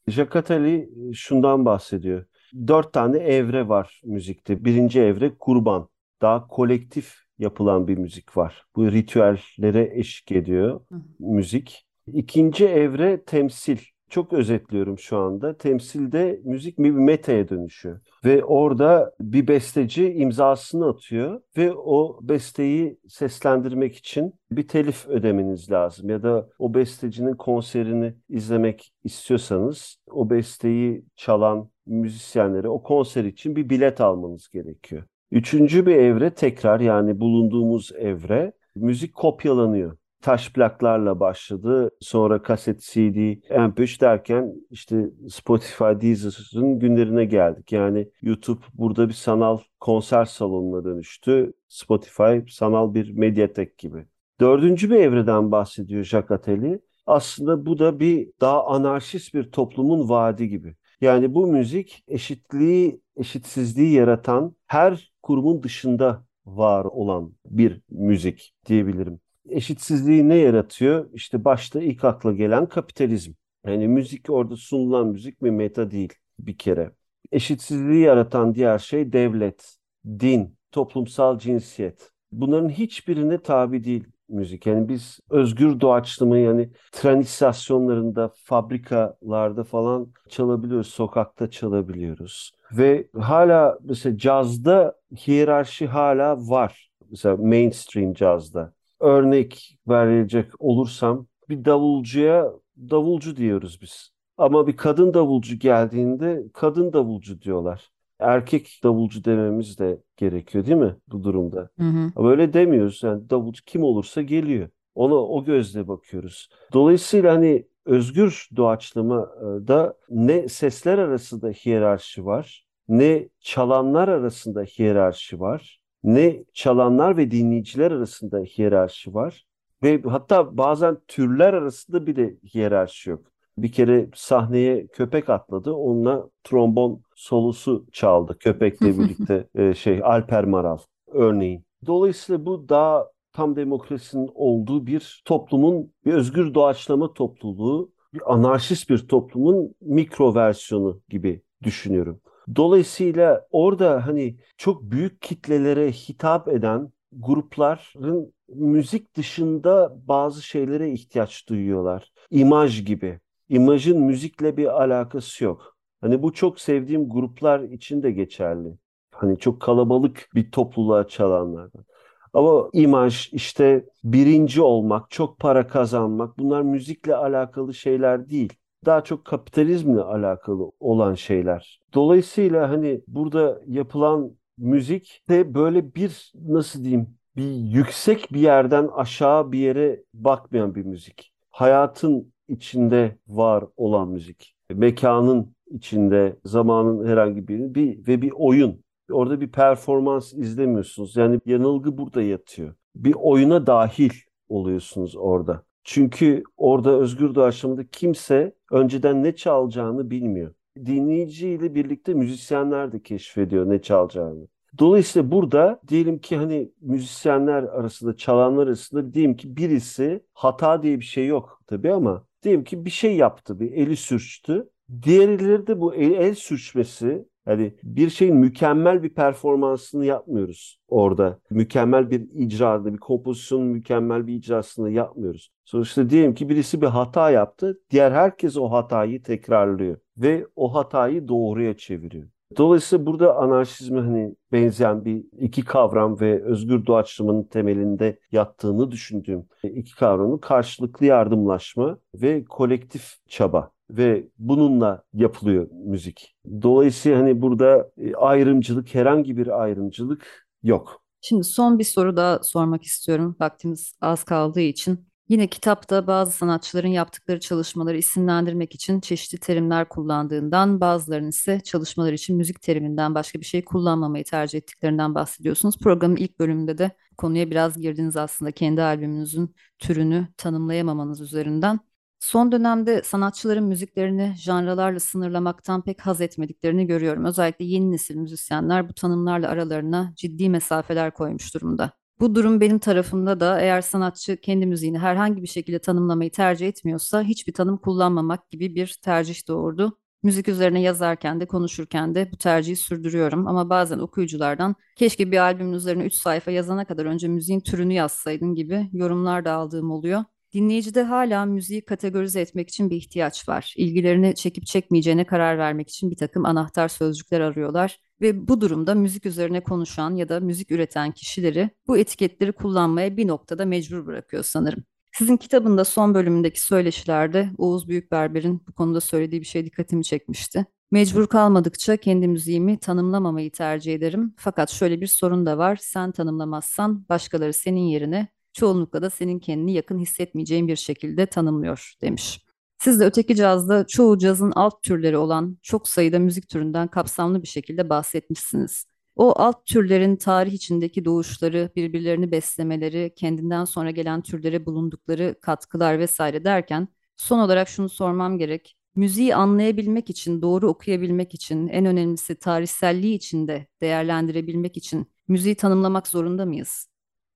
Jacques 0.07 0.35
Attali 0.35 0.89
e, 1.09 1.13
şundan 1.13 1.65
bahsediyor. 1.65 2.25
Dört 2.67 2.93
tane 2.93 3.17
evre 3.17 3.67
var 3.67 4.01
müzikte. 4.05 4.65
Birinci 4.65 5.01
evre 5.01 5.37
kurban. 5.39 5.89
Daha 6.21 6.47
kolektif 6.47 7.15
yapılan 7.39 7.87
bir 7.87 7.97
müzik 7.97 8.37
var. 8.37 8.65
Bu 8.75 8.91
ritüellere 8.91 9.91
eşlik 9.99 10.31
ediyor 10.31 10.81
müzik. 11.19 11.85
İkinci 12.13 12.67
evre 12.67 13.23
temsil. 13.23 13.77
Çok 14.09 14.33
özetliyorum 14.33 14.99
şu 14.99 15.17
anda. 15.17 15.57
Temsilde 15.57 16.41
müzik 16.43 16.79
bir 16.79 16.91
metaya 16.91 17.49
dönüşüyor. 17.49 17.99
Ve 18.25 18.43
orada 18.43 19.13
bir 19.21 19.47
besteci 19.47 20.13
imzasını 20.13 20.89
atıyor 20.89 21.41
ve 21.57 21.73
o 21.73 22.19
besteyi 22.21 22.99
seslendirmek 23.07 23.95
için 23.95 24.33
bir 24.51 24.67
telif 24.67 25.07
ödemeniz 25.07 25.71
lazım. 25.71 26.09
Ya 26.09 26.23
da 26.23 26.49
o 26.59 26.73
bestecinin 26.73 27.35
konserini 27.35 28.13
izlemek 28.29 28.93
istiyorsanız 29.03 29.97
o 30.11 30.29
besteyi 30.29 31.05
çalan 31.15 31.69
müzisyenlere 31.85 32.69
o 32.69 32.83
konser 32.83 33.23
için 33.23 33.55
bir 33.55 33.69
bilet 33.69 34.01
almanız 34.01 34.49
gerekiyor. 34.49 35.03
Üçüncü 35.31 35.85
bir 35.85 35.95
evre 35.95 36.29
tekrar 36.29 36.79
yani 36.79 37.19
bulunduğumuz 37.19 37.91
evre 37.97 38.53
müzik 38.75 39.13
kopyalanıyor 39.13 39.97
taş 40.27 40.53
plaklarla 40.53 41.19
başladı. 41.19 41.89
Sonra 41.99 42.41
kaset, 42.41 42.81
CD, 42.81 43.15
MP3 43.49 44.01
derken 44.01 44.53
işte 44.69 45.09
Spotify, 45.29 45.83
Deezer'ın 45.83 46.79
günlerine 46.79 47.25
geldik. 47.25 47.71
Yani 47.71 48.11
YouTube 48.21 48.61
burada 48.73 49.07
bir 49.09 49.13
sanal 49.13 49.59
konser 49.79 50.25
salonuna 50.25 50.85
dönüştü. 50.85 51.53
Spotify 51.67 52.37
sanal 52.49 52.93
bir 52.93 53.17
medyatek 53.17 53.77
gibi. 53.77 54.05
Dördüncü 54.39 54.89
bir 54.89 54.95
evreden 54.95 55.51
bahsediyor 55.51 56.03
Jacques 56.03 56.31
Attali. 56.31 56.79
Aslında 57.05 57.65
bu 57.65 57.79
da 57.79 57.99
bir 57.99 58.29
daha 58.41 58.65
anarşist 58.65 59.33
bir 59.33 59.51
toplumun 59.51 60.09
vaadi 60.09 60.49
gibi. 60.49 60.75
Yani 61.01 61.33
bu 61.33 61.47
müzik 61.47 62.03
eşitliği, 62.07 63.01
eşitsizliği 63.17 63.93
yaratan 63.93 64.55
her 64.65 65.11
kurumun 65.23 65.63
dışında 65.63 66.25
var 66.45 66.85
olan 66.85 67.33
bir 67.45 67.81
müzik 67.89 68.53
diyebilirim 68.65 69.19
eşitsizliği 69.49 70.29
ne 70.29 70.35
yaratıyor? 70.35 71.09
İşte 71.13 71.45
başta 71.45 71.81
ilk 71.81 72.03
akla 72.03 72.31
gelen 72.33 72.65
kapitalizm. 72.65 73.31
Yani 73.65 73.87
müzik 73.87 74.29
orada 74.29 74.55
sunulan 74.55 75.07
müzik 75.07 75.43
bir 75.43 75.49
meta 75.49 75.91
değil 75.91 76.13
bir 76.39 76.57
kere. 76.57 76.91
Eşitsizliği 77.31 78.01
yaratan 78.01 78.55
diğer 78.55 78.79
şey 78.79 79.13
devlet, 79.13 79.75
din, 80.05 80.57
toplumsal 80.71 81.39
cinsiyet. 81.39 82.11
Bunların 82.31 82.69
hiçbirine 82.69 83.37
tabi 83.37 83.83
değil 83.83 84.03
müzik. 84.29 84.65
Yani 84.65 84.89
biz 84.89 85.19
özgür 85.29 85.79
doğaçlama 85.79 86.37
yani 86.37 86.69
tren 86.91 87.19
istasyonlarında, 87.19 88.31
fabrikalarda 88.43 89.63
falan 89.63 90.13
çalabiliyoruz, 90.29 90.87
sokakta 90.87 91.49
çalabiliyoruz. 91.49 92.51
Ve 92.71 93.07
hala 93.19 93.77
mesela 93.83 94.17
cazda 94.17 94.95
hiyerarşi 95.27 95.87
hala 95.87 96.49
var. 96.49 96.89
Mesela 97.09 97.37
mainstream 97.37 98.13
cazda 98.13 98.76
örnek 98.99 99.77
verecek 99.87 100.51
olursam 100.59 101.27
bir 101.49 101.65
davulcuya 101.65 102.53
davulcu 102.77 103.35
diyoruz 103.35 103.79
biz. 103.81 104.11
Ama 104.37 104.67
bir 104.67 104.77
kadın 104.77 105.13
davulcu 105.13 105.55
geldiğinde 105.55 106.43
kadın 106.53 106.93
davulcu 106.93 107.41
diyorlar. 107.41 107.89
Erkek 108.19 108.79
davulcu 108.83 109.25
dememiz 109.25 109.79
de 109.79 110.01
gerekiyor 110.17 110.65
değil 110.65 110.77
mi 110.77 110.95
bu 111.07 111.23
durumda? 111.23 111.69
Hı 111.79 111.83
hı. 111.83 112.11
Ama 112.15 112.29
öyle 112.29 112.53
demiyoruz. 112.53 113.03
Yani 113.03 113.29
davulcu 113.29 113.65
kim 113.65 113.83
olursa 113.83 114.21
geliyor. 114.21 114.69
Ona 114.95 115.15
o 115.15 115.43
gözle 115.43 115.87
bakıyoruz. 115.87 116.49
Dolayısıyla 116.73 117.33
hani 117.33 117.67
özgür 117.85 118.49
doğaçlamada 118.55 119.97
ne 120.09 120.47
sesler 120.47 120.97
arasında 120.97 121.49
hiyerarşi 121.49 122.25
var, 122.25 122.67
ne 122.87 123.29
çalanlar 123.39 124.07
arasında 124.07 124.63
hiyerarşi 124.63 125.39
var, 125.39 125.81
ne 126.07 126.43
çalanlar 126.53 127.17
ve 127.17 127.31
dinleyiciler 127.31 127.91
arasında 127.91 128.39
hiyerarşi 128.39 129.13
var 129.13 129.45
ve 129.83 130.01
hatta 130.01 130.57
bazen 130.57 130.97
türler 131.07 131.53
arasında 131.53 132.07
bile 132.07 132.35
hiyerarşi 132.53 133.09
yok. 133.09 133.31
Bir 133.57 133.71
kere 133.71 134.09
sahneye 134.15 134.87
köpek 134.87 135.29
atladı. 135.29 135.71
Onunla 135.73 136.29
trombon 136.43 137.01
solusu 137.15 137.85
çaldı 137.91 138.37
köpekle 138.39 138.87
birlikte 138.99 139.47
e, 139.55 139.73
şey 139.73 140.01
Alper 140.03 140.45
Maral 140.45 140.77
örneğin. 141.07 141.65
Dolayısıyla 141.85 142.45
bu 142.45 142.69
daha 142.69 143.07
tam 143.33 143.55
demokrasinin 143.55 144.29
olduğu 144.33 144.87
bir 144.87 145.21
toplumun 145.25 145.93
bir 146.05 146.13
özgür 146.13 146.53
doğaçlama 146.53 147.13
topluluğu, 147.13 147.91
bir 148.13 148.33
anarşist 148.33 148.89
bir 148.89 149.07
toplumun 149.07 149.75
mikro 149.81 150.35
versiyonu 150.35 151.01
gibi 151.09 151.41
düşünüyorum. 151.63 152.21
Dolayısıyla 152.55 153.47
orada 153.51 154.07
hani 154.07 154.37
çok 154.57 154.83
büyük 154.83 155.21
kitlelere 155.21 155.91
hitap 155.91 156.47
eden 156.47 156.91
grupların 157.11 158.33
müzik 158.47 159.15
dışında 159.15 159.93
bazı 160.07 160.41
şeylere 160.41 160.91
ihtiyaç 160.91 161.49
duyuyorlar. 161.49 162.11
İmaj 162.31 162.85
gibi. 162.85 163.19
İmajın 163.49 164.01
müzikle 164.01 164.57
bir 164.57 164.81
alakası 164.83 165.43
yok. 165.43 165.77
Hani 166.01 166.23
bu 166.23 166.33
çok 166.33 166.59
sevdiğim 166.59 167.09
gruplar 167.09 167.59
için 167.59 168.03
de 168.03 168.11
geçerli. 168.11 168.77
Hani 169.11 169.39
çok 169.39 169.61
kalabalık 169.61 170.29
bir 170.35 170.51
topluluğa 170.51 171.07
çalanlardan. 171.07 171.85
Ama 172.33 172.69
imaj, 172.73 173.29
işte 173.33 173.85
birinci 174.03 174.61
olmak, 174.61 175.11
çok 175.11 175.39
para 175.39 175.67
kazanmak 175.67 176.37
bunlar 176.39 176.61
müzikle 176.61 177.15
alakalı 177.15 177.73
şeyler 177.73 178.29
değil. 178.29 178.53
Daha 178.87 179.03
çok 179.03 179.25
kapitalizmle 179.25 180.01
alakalı 180.01 180.71
olan 180.79 181.13
şeyler. 181.13 181.81
Dolayısıyla 181.93 182.69
hani 182.69 183.01
burada 183.07 183.61
yapılan 183.67 184.31
müzik 184.57 185.21
de 185.29 185.53
böyle 185.53 185.95
bir 185.95 186.31
nasıl 186.35 186.83
diyeyim 186.83 187.17
bir 187.35 187.51
yüksek 187.51 188.33
bir 188.33 188.39
yerden 188.39 188.87
aşağı 188.87 189.51
bir 189.51 189.59
yere 189.59 190.03
bakmayan 190.13 190.75
bir 190.75 190.85
müzik. 190.85 191.33
Hayatın 191.49 192.33
içinde 192.47 193.17
var 193.27 193.65
olan 193.77 194.09
müzik. 194.09 194.55
Mekanın 194.73 195.55
içinde, 195.71 196.39
zamanın 196.45 197.07
herhangi 197.07 197.47
bir 197.47 197.75
bir 197.75 198.07
ve 198.07 198.21
bir 198.21 198.31
oyun. 198.35 198.83
Orada 199.11 199.41
bir 199.41 199.51
performans 199.51 200.33
izlemiyorsunuz. 200.33 201.15
Yani 201.15 201.39
yanılgı 201.45 201.97
burada 201.97 202.21
yatıyor. 202.21 202.75
Bir 202.95 203.15
oyuna 203.17 203.67
dahil 203.67 204.11
oluyorsunuz 204.49 205.15
orada. 205.17 205.66
Çünkü 205.87 206.43
orada 206.57 206.99
özgür 206.99 207.35
doğaçlamada 207.35 207.87
kimse 207.87 208.55
önceden 208.71 209.23
ne 209.23 209.35
çalacağını 209.35 210.09
bilmiyor. 210.09 210.53
Dinleyiciyle 210.85 211.75
birlikte 211.75 212.13
müzisyenler 212.13 212.91
de 212.91 213.03
keşfediyor 213.03 213.69
ne 213.69 213.81
çalacağını. 213.81 214.47
Dolayısıyla 214.79 215.31
burada 215.31 215.79
diyelim 215.87 216.19
ki 216.19 216.37
hani 216.37 216.71
müzisyenler 216.81 217.63
arasında, 217.63 218.17
çalanlar 218.17 218.67
arasında 218.67 219.13
diyelim 219.13 219.35
ki 219.35 219.57
birisi 219.57 220.23
hata 220.33 220.83
diye 220.83 220.99
bir 220.99 221.05
şey 221.05 221.27
yok 221.27 221.61
tabii 221.67 221.93
ama 221.93 222.25
diyelim 222.43 222.63
ki 222.63 222.85
bir 222.85 222.89
şey 222.89 223.15
yaptı, 223.15 223.59
bir 223.59 223.71
eli 223.71 223.95
sürçtü. 223.95 224.69
Diğerleri 225.03 225.67
de 225.67 225.79
bu 225.79 225.95
el, 225.95 226.11
el 226.11 226.35
sürçmesi 226.35 227.25
Hani 227.47 227.73
bir 227.83 228.09
şeyin 228.09 228.35
mükemmel 228.35 229.03
bir 229.03 229.09
performansını 229.09 230.05
yapmıyoruz 230.05 230.79
orada. 230.87 231.39
Mükemmel 231.49 232.09
bir 232.09 232.27
icrada, 232.33 232.93
bir 232.93 232.99
kompozisyonun 232.99 233.67
mükemmel 233.67 234.27
bir 234.27 234.33
icrasını 234.33 234.91
yapmıyoruz. 234.91 235.51
Sonuçta 235.65 236.09
diyelim 236.09 236.33
ki 236.33 236.49
birisi 236.49 236.81
bir 236.81 236.87
hata 236.87 237.31
yaptı, 237.31 237.79
diğer 237.89 238.11
herkes 238.11 238.57
o 238.57 238.71
hatayı 238.71 239.23
tekrarlıyor 239.23 239.97
ve 240.17 240.47
o 240.55 240.75
hatayı 240.75 241.27
doğruya 241.27 241.77
çeviriyor. 241.77 242.27
Dolayısıyla 242.57 243.05
burada 243.05 243.35
anarşizme 243.35 243.99
hani 243.99 244.35
benzeyen 244.51 245.05
bir 245.05 245.25
iki 245.39 245.65
kavram 245.65 246.19
ve 246.19 246.43
özgür 246.43 246.85
doğaçlamanın 246.85 247.43
temelinde 247.43 248.19
yattığını 248.31 248.91
düşündüğüm 248.91 249.45
iki 249.63 249.95
kavramın 249.95 250.37
karşılıklı 250.37 251.05
yardımlaşma 251.05 251.97
ve 252.13 252.45
kolektif 252.45 253.15
çaba 253.27 253.71
ve 253.89 254.27
bununla 254.37 255.03
yapılıyor 255.13 255.67
müzik. 255.71 256.35
Dolayısıyla 256.61 257.19
hani 257.19 257.41
burada 257.41 257.91
e, 257.97 258.13
ayrımcılık, 258.15 258.95
herhangi 258.95 259.37
bir 259.37 259.61
ayrımcılık 259.61 260.47
yok. 260.63 261.03
Şimdi 261.21 261.43
son 261.43 261.79
bir 261.79 261.83
soru 261.83 262.17
daha 262.17 262.43
sormak 262.43 262.83
istiyorum. 262.83 263.35
Vaktimiz 263.39 263.93
az 264.01 264.23
kaldığı 264.23 264.61
için. 264.61 265.07
Yine 265.29 265.47
kitapta 265.47 266.07
bazı 266.07 266.31
sanatçıların 266.31 266.87
yaptıkları 266.87 267.39
çalışmaları 267.39 267.97
isimlendirmek 267.97 268.75
için 268.75 268.99
çeşitli 268.99 269.37
terimler 269.37 269.89
kullandığından, 269.89 270.81
bazılarının 270.81 271.29
ise 271.29 271.59
çalışmalar 271.59 272.13
için 272.13 272.37
müzik 272.37 272.61
teriminden 272.61 273.15
başka 273.15 273.39
bir 273.39 273.45
şey 273.45 273.65
kullanmamayı 273.65 274.23
tercih 274.23 274.57
ettiklerinden 274.57 275.15
bahsediyorsunuz. 275.15 275.77
Programın 275.77 276.15
ilk 276.15 276.39
bölümünde 276.39 276.77
de 276.77 276.91
konuya 277.17 277.51
biraz 277.51 277.81
girdiniz 277.81 278.17
aslında 278.17 278.51
kendi 278.51 278.81
albümünüzün 278.81 279.55
türünü 279.79 280.27
tanımlayamamanız 280.37 281.21
üzerinden. 281.21 281.79
Son 282.19 282.51
dönemde 282.51 283.01
sanatçıların 283.03 283.63
müziklerini 283.63 284.33
janralarla 284.37 284.99
sınırlamaktan 284.99 285.83
pek 285.83 286.01
haz 286.01 286.21
etmediklerini 286.21 286.87
görüyorum. 286.87 287.25
Özellikle 287.25 287.65
yeni 287.65 287.91
nesil 287.91 288.15
müzisyenler 288.15 288.89
bu 288.89 288.93
tanımlarla 288.93 289.49
aralarına 289.49 290.13
ciddi 290.15 290.49
mesafeler 290.49 291.13
koymuş 291.13 291.53
durumda. 291.55 291.91
Bu 292.19 292.35
durum 292.35 292.61
benim 292.61 292.79
tarafımda 292.79 293.39
da 293.39 293.61
eğer 293.61 293.81
sanatçı 293.81 294.37
kendi 294.37 294.65
müziğini 294.65 294.99
herhangi 294.99 295.41
bir 295.41 295.47
şekilde 295.47 295.79
tanımlamayı 295.79 296.31
tercih 296.31 296.67
etmiyorsa 296.67 297.23
hiçbir 297.23 297.53
tanım 297.53 297.77
kullanmamak 297.77 298.49
gibi 298.51 298.75
bir 298.75 298.99
tercih 299.03 299.47
doğurdu. 299.47 299.99
Müzik 300.23 300.47
üzerine 300.47 300.81
yazarken 300.81 301.39
de 301.39 301.45
konuşurken 301.45 302.15
de 302.15 302.31
bu 302.31 302.37
tercihi 302.37 302.75
sürdürüyorum 302.75 303.47
ama 303.47 303.69
bazen 303.69 303.99
okuyuculardan 303.99 304.75
keşke 304.95 305.31
bir 305.31 305.37
albümün 305.37 305.73
üzerine 305.73 306.03
3 306.05 306.13
sayfa 306.13 306.51
yazana 306.51 306.85
kadar 306.85 307.05
önce 307.05 307.27
müziğin 307.27 307.59
türünü 307.59 307.93
yazsaydın 307.93 308.55
gibi 308.55 308.89
yorumlar 308.93 309.45
da 309.45 309.53
aldığım 309.53 309.91
oluyor. 309.91 310.23
Dinleyicide 310.53 311.03
hala 311.03 311.45
müziği 311.45 311.85
kategorize 311.85 312.41
etmek 312.41 312.69
için 312.69 312.89
bir 312.89 312.95
ihtiyaç 312.95 313.49
var. 313.49 313.73
İlgilerini 313.77 314.35
çekip 314.35 314.65
çekmeyeceğine 314.65 315.25
karar 315.25 315.57
vermek 315.57 315.89
için 315.89 316.11
bir 316.11 316.17
takım 316.17 316.45
anahtar 316.45 316.87
sözcükler 316.87 317.41
arıyorlar. 317.41 317.99
Ve 318.21 318.47
bu 318.47 318.61
durumda 318.61 318.95
müzik 318.95 319.25
üzerine 319.25 319.59
konuşan 319.59 320.15
ya 320.15 320.29
da 320.29 320.39
müzik 320.39 320.71
üreten 320.71 321.11
kişileri 321.11 321.69
bu 321.87 321.97
etiketleri 321.97 322.51
kullanmaya 322.51 323.17
bir 323.17 323.27
noktada 323.27 323.65
mecbur 323.65 324.05
bırakıyor 324.05 324.43
sanırım. 324.43 324.83
Sizin 325.17 325.37
kitabında 325.37 325.85
son 325.85 326.13
bölümündeki 326.13 326.61
söyleşilerde 326.61 327.49
Oğuz 327.57 327.87
Büyükberber'in 327.87 328.61
bu 328.67 328.73
konuda 328.73 329.01
söylediği 329.01 329.41
bir 329.41 329.45
şey 329.45 329.65
dikkatimi 329.65 330.03
çekmişti. 330.03 330.65
Mecbur 330.91 331.27
kalmadıkça 331.27 331.97
kendi 331.97 332.27
müziğimi 332.27 332.79
tanımlamamayı 332.79 333.51
tercih 333.51 333.93
ederim. 333.93 334.33
Fakat 334.37 334.69
şöyle 334.69 335.01
bir 335.01 335.07
sorun 335.07 335.45
da 335.45 335.57
var. 335.57 335.77
Sen 335.81 336.11
tanımlamazsan 336.11 337.05
başkaları 337.09 337.53
senin 337.53 337.81
yerine 337.81 338.27
çoğunlukla 338.53 339.01
da 339.01 339.09
senin 339.09 339.39
kendini 339.39 339.73
yakın 339.73 339.99
hissetmeyeceğin 339.99 340.67
bir 340.67 340.75
şekilde 340.75 341.25
tanımlıyor 341.25 341.93
demiş. 342.01 342.46
Siz 342.87 342.99
de 342.99 343.05
öteki 343.05 343.35
cazda 343.35 343.87
çoğu 343.87 344.17
cazın 344.17 344.51
alt 344.55 344.83
türleri 344.83 345.17
olan 345.17 345.57
çok 345.63 345.87
sayıda 345.87 346.19
müzik 346.19 346.49
türünden 346.49 346.87
kapsamlı 346.87 347.41
bir 347.41 347.47
şekilde 347.47 347.89
bahsetmişsiniz. 347.89 348.85
O 349.15 349.33
alt 349.39 349.65
türlerin 349.65 350.15
tarih 350.15 350.53
içindeki 350.53 351.05
doğuşları, 351.05 351.69
birbirlerini 351.75 352.31
beslemeleri, 352.31 353.13
kendinden 353.15 353.65
sonra 353.65 353.91
gelen 353.91 354.21
türlere 354.21 354.65
bulundukları 354.65 355.35
katkılar 355.41 355.99
vesaire 355.99 356.43
derken 356.43 356.87
son 357.17 357.39
olarak 357.39 357.67
şunu 357.67 357.89
sormam 357.89 358.37
gerek. 358.37 358.77
Müziği 358.95 359.35
anlayabilmek 359.35 360.09
için, 360.09 360.41
doğru 360.41 360.67
okuyabilmek 360.67 361.33
için, 361.33 361.67
en 361.67 361.85
önemlisi 361.85 362.35
tarihselliği 362.35 363.15
için 363.15 363.47
de 363.47 363.67
değerlendirebilmek 363.81 364.77
için 364.77 365.07
müziği 365.27 365.55
tanımlamak 365.55 366.07
zorunda 366.07 366.45
mıyız? 366.45 366.87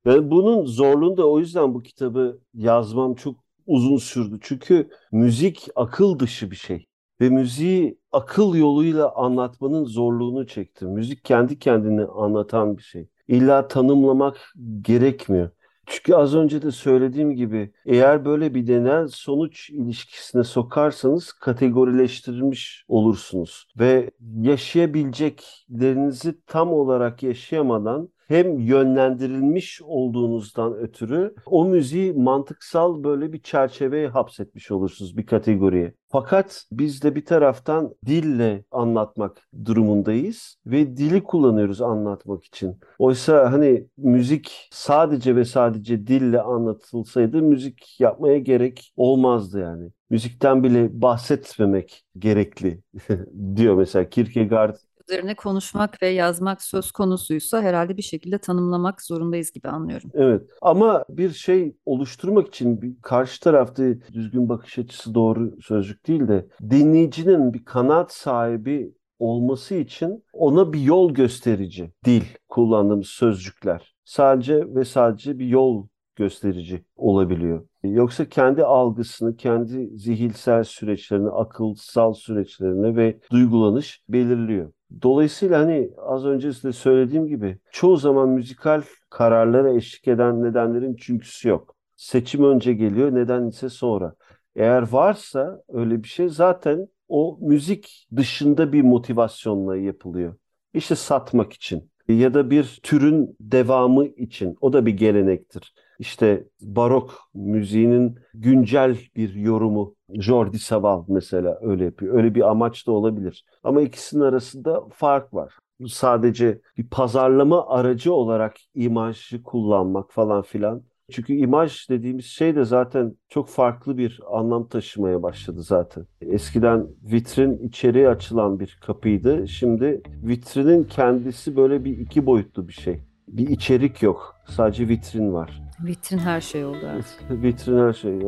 Ve 0.05 0.31
bunun 0.31 0.65
zorluğunu 0.65 1.17
da 1.17 1.29
o 1.29 1.39
yüzden 1.39 1.73
bu 1.73 1.83
kitabı 1.83 2.41
yazmam 2.53 3.15
çok 3.15 3.50
uzun 3.71 3.97
sürdü. 3.97 4.37
Çünkü 4.41 4.89
müzik 5.11 5.67
akıl 5.75 6.19
dışı 6.19 6.51
bir 6.51 6.55
şey. 6.55 6.87
Ve 7.21 7.29
müziği 7.29 7.99
akıl 8.11 8.55
yoluyla 8.55 9.15
anlatmanın 9.15 9.85
zorluğunu 9.85 10.47
çektim. 10.47 10.89
Müzik 10.89 11.25
kendi 11.25 11.59
kendini 11.59 12.05
anlatan 12.05 12.77
bir 12.77 12.83
şey. 12.83 13.09
İlla 13.27 13.67
tanımlamak 13.67 14.53
gerekmiyor. 14.81 15.49
Çünkü 15.85 16.15
az 16.15 16.35
önce 16.35 16.61
de 16.61 16.71
söylediğim 16.71 17.35
gibi 17.35 17.73
eğer 17.85 18.25
böyle 18.25 18.55
bir 18.55 18.61
genel 18.61 19.07
sonuç 19.07 19.69
ilişkisine 19.69 20.43
sokarsanız 20.43 21.31
kategorileştirilmiş 21.31 22.85
olursunuz 22.87 23.67
ve 23.79 24.11
yaşayabileceklerinizi 24.41 26.41
tam 26.45 26.73
olarak 26.73 27.23
yaşayamadan 27.23 28.09
hem 28.31 28.59
yönlendirilmiş 28.59 29.81
olduğunuzdan 29.81 30.73
ötürü 30.73 31.35
o 31.45 31.65
müziği 31.65 32.13
mantıksal 32.13 33.03
böyle 33.03 33.33
bir 33.33 33.41
çerçeveye 33.41 34.07
hapsetmiş 34.07 34.71
olursunuz 34.71 35.17
bir 35.17 35.25
kategoriye. 35.25 35.93
Fakat 36.09 36.65
biz 36.71 37.03
de 37.03 37.15
bir 37.15 37.25
taraftan 37.25 37.95
dille 38.05 38.63
anlatmak 38.71 39.49
durumundayız 39.65 40.57
ve 40.65 40.97
dili 40.97 41.23
kullanıyoruz 41.23 41.81
anlatmak 41.81 42.43
için. 42.43 42.79
Oysa 42.99 43.51
hani 43.51 43.87
müzik 43.97 44.69
sadece 44.71 45.35
ve 45.35 45.45
sadece 45.45 46.07
dille 46.07 46.41
anlatılsaydı 46.41 47.41
müzik 47.41 47.99
yapmaya 47.99 48.37
gerek 48.37 48.93
olmazdı 48.95 49.59
yani. 49.59 49.89
Müzikten 50.09 50.63
bile 50.63 51.01
bahsetmemek 51.01 52.03
gerekli 52.17 52.81
diyor 53.55 53.75
mesela 53.75 54.09
Kierkegaard 54.09 54.75
üzerine 55.09 55.35
konuşmak 55.35 56.01
ve 56.01 56.07
yazmak 56.07 56.61
söz 56.61 56.91
konusuysa 56.91 57.61
herhalde 57.61 57.97
bir 57.97 58.01
şekilde 58.01 58.37
tanımlamak 58.37 59.01
zorundayız 59.01 59.51
gibi 59.51 59.67
anlıyorum. 59.67 60.11
Evet 60.13 60.49
ama 60.61 61.05
bir 61.09 61.29
şey 61.29 61.75
oluşturmak 61.85 62.47
için 62.47 62.81
bir 62.81 63.01
karşı 63.01 63.39
tarafta 63.39 63.83
düzgün 64.13 64.49
bakış 64.49 64.79
açısı 64.79 65.15
doğru 65.15 65.61
sözcük 65.61 66.07
değil 66.07 66.27
de 66.27 66.47
dinleyicinin 66.69 67.53
bir 67.53 67.65
kanat 67.65 68.13
sahibi 68.13 68.93
olması 69.19 69.75
için 69.75 70.23
ona 70.33 70.73
bir 70.73 70.79
yol 70.79 71.13
gösterici 71.13 71.91
dil 72.05 72.23
kullandığımız 72.49 73.07
sözcükler. 73.07 73.95
Sadece 74.05 74.75
ve 74.75 74.85
sadece 74.85 75.39
bir 75.39 75.45
yol 75.45 75.87
gösterici 76.15 76.85
olabiliyor. 76.95 77.67
Yoksa 77.83 78.29
kendi 78.29 78.63
algısını, 78.63 79.35
kendi 79.35 79.97
zihinsel 79.97 80.63
süreçlerini, 80.63 81.29
akılsal 81.29 82.13
süreçlerini 82.13 82.95
ve 82.95 83.19
duygulanış 83.31 84.03
belirliyor. 84.09 84.71
Dolayısıyla 85.01 85.59
hani 85.59 85.89
az 85.97 86.25
önce 86.25 86.53
size 86.53 86.71
söylediğim 86.71 87.27
gibi 87.27 87.57
çoğu 87.71 87.97
zaman 87.97 88.29
müzikal 88.29 88.81
kararlara 89.09 89.73
eşlik 89.73 90.07
eden 90.07 90.43
nedenlerin 90.43 90.95
çünküsü 90.95 91.49
yok. 91.49 91.75
Seçim 91.97 92.43
önce 92.43 92.73
geliyor, 92.73 93.15
neden 93.15 93.47
ise 93.47 93.69
sonra. 93.69 94.15
Eğer 94.55 94.91
varsa 94.91 95.63
öyle 95.69 96.03
bir 96.03 96.07
şey 96.07 96.29
zaten 96.29 96.87
o 97.07 97.37
müzik 97.41 98.07
dışında 98.15 98.73
bir 98.73 98.81
motivasyonla 98.81 99.77
yapılıyor. 99.77 100.35
İşte 100.73 100.95
satmak 100.95 101.53
için 101.53 101.91
ya 102.07 102.33
da 102.33 102.49
bir 102.49 102.79
türün 102.83 103.35
devamı 103.39 104.05
için. 104.07 104.57
O 104.61 104.73
da 104.73 104.85
bir 104.85 104.93
gelenektir. 104.97 105.73
İşte 105.99 106.47
barok 106.61 107.29
müziğinin 107.33 108.19
güncel 108.33 108.97
bir 109.15 109.33
yorumu. 109.35 109.95
Jordi 110.19 110.59
Savall 110.59 111.05
mesela 111.07 111.59
öyle 111.61 111.85
yapıyor. 111.85 112.15
Öyle 112.15 112.35
bir 112.35 112.49
amaç 112.49 112.87
da 112.87 112.91
olabilir. 112.91 113.45
Ama 113.63 113.81
ikisinin 113.81 114.21
arasında 114.21 114.83
fark 114.93 115.33
var. 115.33 115.53
Sadece 115.87 116.61
bir 116.77 116.87
pazarlama 116.87 117.67
aracı 117.67 118.13
olarak 118.13 118.55
imajı 118.75 119.43
kullanmak 119.43 120.11
falan 120.11 120.41
filan 120.41 120.83
çünkü 121.11 121.33
imaj 121.33 121.89
dediğimiz 121.89 122.25
şey 122.25 122.55
de 122.55 122.65
zaten 122.65 123.15
çok 123.29 123.49
farklı 123.49 123.97
bir 123.97 124.19
anlam 124.31 124.67
taşımaya 124.67 125.23
başladı 125.23 125.63
zaten. 125.63 126.05
Eskiden 126.21 126.87
vitrin 127.03 127.57
içeriye 127.67 128.09
açılan 128.09 128.59
bir 128.59 128.77
kapıydı. 128.81 129.47
Şimdi 129.47 130.01
vitrinin 130.23 130.83
kendisi 130.83 131.55
böyle 131.55 131.85
bir 131.85 131.97
iki 131.97 132.25
boyutlu 132.25 132.67
bir 132.67 132.73
şey. 132.73 132.99
Bir 133.31 133.47
içerik 133.47 134.01
yok. 134.01 134.35
Sadece 134.45 134.87
vitrin 134.87 135.33
var. 135.33 135.61
Vitrin 135.85 136.17
her 136.17 136.41
şey 136.41 136.65
oldu 136.65 136.87
artık. 136.97 137.31
vitrin 137.43 137.87
her 137.87 137.93
şey. 137.93 138.19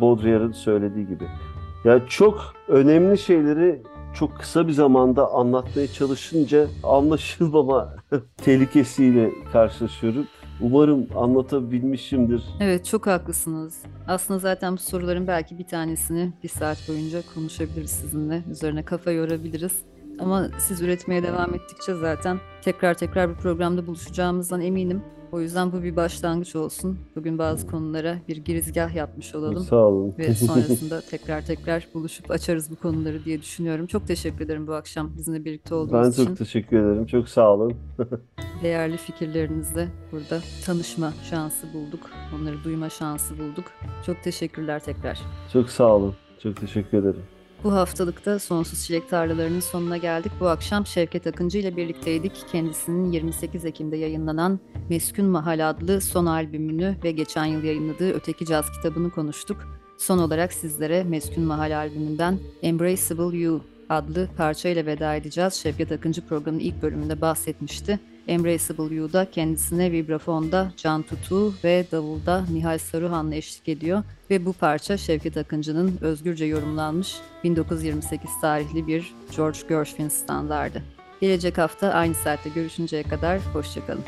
Baudrillard'ın 0.00 0.52
söylediği 0.52 1.06
gibi. 1.06 1.24
Ya 1.24 1.92
yani 1.92 2.02
çok 2.08 2.54
önemli 2.68 3.18
şeyleri 3.18 3.82
çok 4.14 4.38
kısa 4.38 4.68
bir 4.68 4.72
zamanda 4.72 5.30
anlatmaya 5.30 5.86
çalışınca 5.88 6.66
anlaşılmama 6.82 7.96
tehlikesiyle 8.36 9.30
karşılaşıyorum. 9.52 10.26
Umarım 10.60 11.06
anlatabilmişimdir. 11.16 12.44
Evet 12.60 12.84
çok 12.84 13.06
haklısınız. 13.06 13.82
Aslında 14.08 14.38
zaten 14.40 14.72
bu 14.72 14.78
soruların 14.78 15.26
belki 15.26 15.58
bir 15.58 15.66
tanesini 15.66 16.32
bir 16.42 16.48
saat 16.48 16.88
boyunca 16.88 17.22
konuşabiliriz 17.34 17.90
sizinle. 17.90 18.42
Üzerine 18.50 18.84
kafa 18.84 19.10
yorabiliriz. 19.10 19.72
Ama 20.18 20.48
siz 20.58 20.82
üretmeye 20.82 21.22
devam 21.22 21.54
ettikçe 21.54 21.94
zaten 21.94 22.38
tekrar 22.62 22.94
tekrar 22.94 23.30
bir 23.30 23.34
programda 23.34 23.86
buluşacağımızdan 23.86 24.60
eminim. 24.60 25.02
O 25.32 25.40
yüzden 25.40 25.72
bu 25.72 25.82
bir 25.82 25.96
başlangıç 25.96 26.56
olsun. 26.56 26.98
Bugün 27.16 27.38
bazı 27.38 27.66
konulara 27.66 28.18
bir 28.28 28.36
girizgah 28.36 28.94
yapmış 28.94 29.34
olalım. 29.34 29.62
Sağ 29.64 29.76
olun. 29.76 30.14
Ve 30.18 30.34
sonrasında 30.34 31.00
tekrar 31.00 31.46
tekrar 31.46 31.88
buluşup 31.94 32.30
açarız 32.30 32.70
bu 32.70 32.76
konuları 32.76 33.24
diye 33.24 33.42
düşünüyorum. 33.42 33.86
Çok 33.86 34.06
teşekkür 34.06 34.44
ederim 34.44 34.66
bu 34.66 34.74
akşam 34.74 35.16
bizimle 35.16 35.44
birlikte 35.44 35.74
olduğunuz 35.74 36.04
ben 36.04 36.10
için. 36.10 36.24
Ben 36.24 36.28
çok 36.28 36.38
teşekkür 36.38 36.76
ederim. 36.76 37.06
Çok 37.06 37.28
sağ 37.28 37.54
olun. 37.54 37.74
Değerli 38.62 38.96
fikirlerinizle 38.96 39.88
burada 40.12 40.40
tanışma 40.66 41.12
şansı 41.30 41.66
bulduk. 41.74 42.10
Onları 42.36 42.64
duyma 42.64 42.90
şansı 42.90 43.38
bulduk. 43.38 43.64
Çok 44.06 44.22
teşekkürler 44.22 44.82
tekrar. 44.84 45.20
Çok 45.52 45.70
sağ 45.70 45.96
olun. 45.96 46.14
Çok 46.42 46.56
teşekkür 46.56 46.98
ederim. 46.98 47.22
Bu 47.64 47.72
haftalıkta 47.72 48.38
Sonsuz 48.38 48.84
Çilek 48.86 49.08
Tarlalarının 49.10 49.60
sonuna 49.60 49.96
geldik. 49.96 50.32
Bu 50.40 50.48
akşam 50.48 50.86
Şevket 50.86 51.26
Akıncı 51.26 51.58
ile 51.58 51.76
birlikteydik. 51.76 52.32
Kendisinin 52.52 53.12
28 53.12 53.64
Ekim'de 53.64 53.96
yayınlanan 53.96 54.60
Meskun 54.90 55.24
Mahal 55.24 55.70
adlı 55.70 56.00
son 56.00 56.26
albümünü 56.26 56.96
ve 57.04 57.10
geçen 57.10 57.44
yıl 57.44 57.62
yayınladığı 57.62 58.12
Öteki 58.12 58.46
Caz 58.46 58.70
kitabını 58.70 59.10
konuştuk. 59.10 59.56
Son 59.98 60.18
olarak 60.18 60.52
sizlere 60.52 61.04
Meskun 61.04 61.44
Mahal 61.44 61.76
albümünden 61.76 62.38
Embraceable 62.62 63.38
You 63.38 63.60
adlı 63.88 64.28
parçayla 64.36 64.86
veda 64.86 65.14
edeceğiz. 65.14 65.54
Şevket 65.54 65.92
Akıncı 65.92 66.26
programın 66.26 66.58
ilk 66.58 66.82
bölümünde 66.82 67.20
bahsetmişti. 67.20 67.98
Embraceable 68.28 68.94
You'da 68.94 69.30
kendisine 69.30 69.92
vibrafonda 69.92 70.72
Can 70.76 71.02
Tutu 71.02 71.54
ve 71.64 71.86
davulda 71.92 72.44
Nihal 72.52 72.78
Saruhan'la 72.78 73.34
eşlik 73.34 73.68
ediyor 73.68 74.02
ve 74.30 74.46
bu 74.46 74.52
parça 74.52 74.96
Şevket 74.96 75.36
Akıncı'nın 75.36 75.98
özgürce 76.00 76.44
yorumlanmış 76.44 77.16
1928 77.44 78.30
tarihli 78.40 78.86
bir 78.86 79.14
George 79.36 79.58
Gershwin 79.68 80.08
standardı. 80.08 80.82
Gelecek 81.20 81.58
hafta 81.58 81.88
aynı 81.92 82.14
saatte 82.14 82.50
görüşünceye 82.54 83.02
kadar 83.02 83.40
hoşçakalın. 83.52 84.04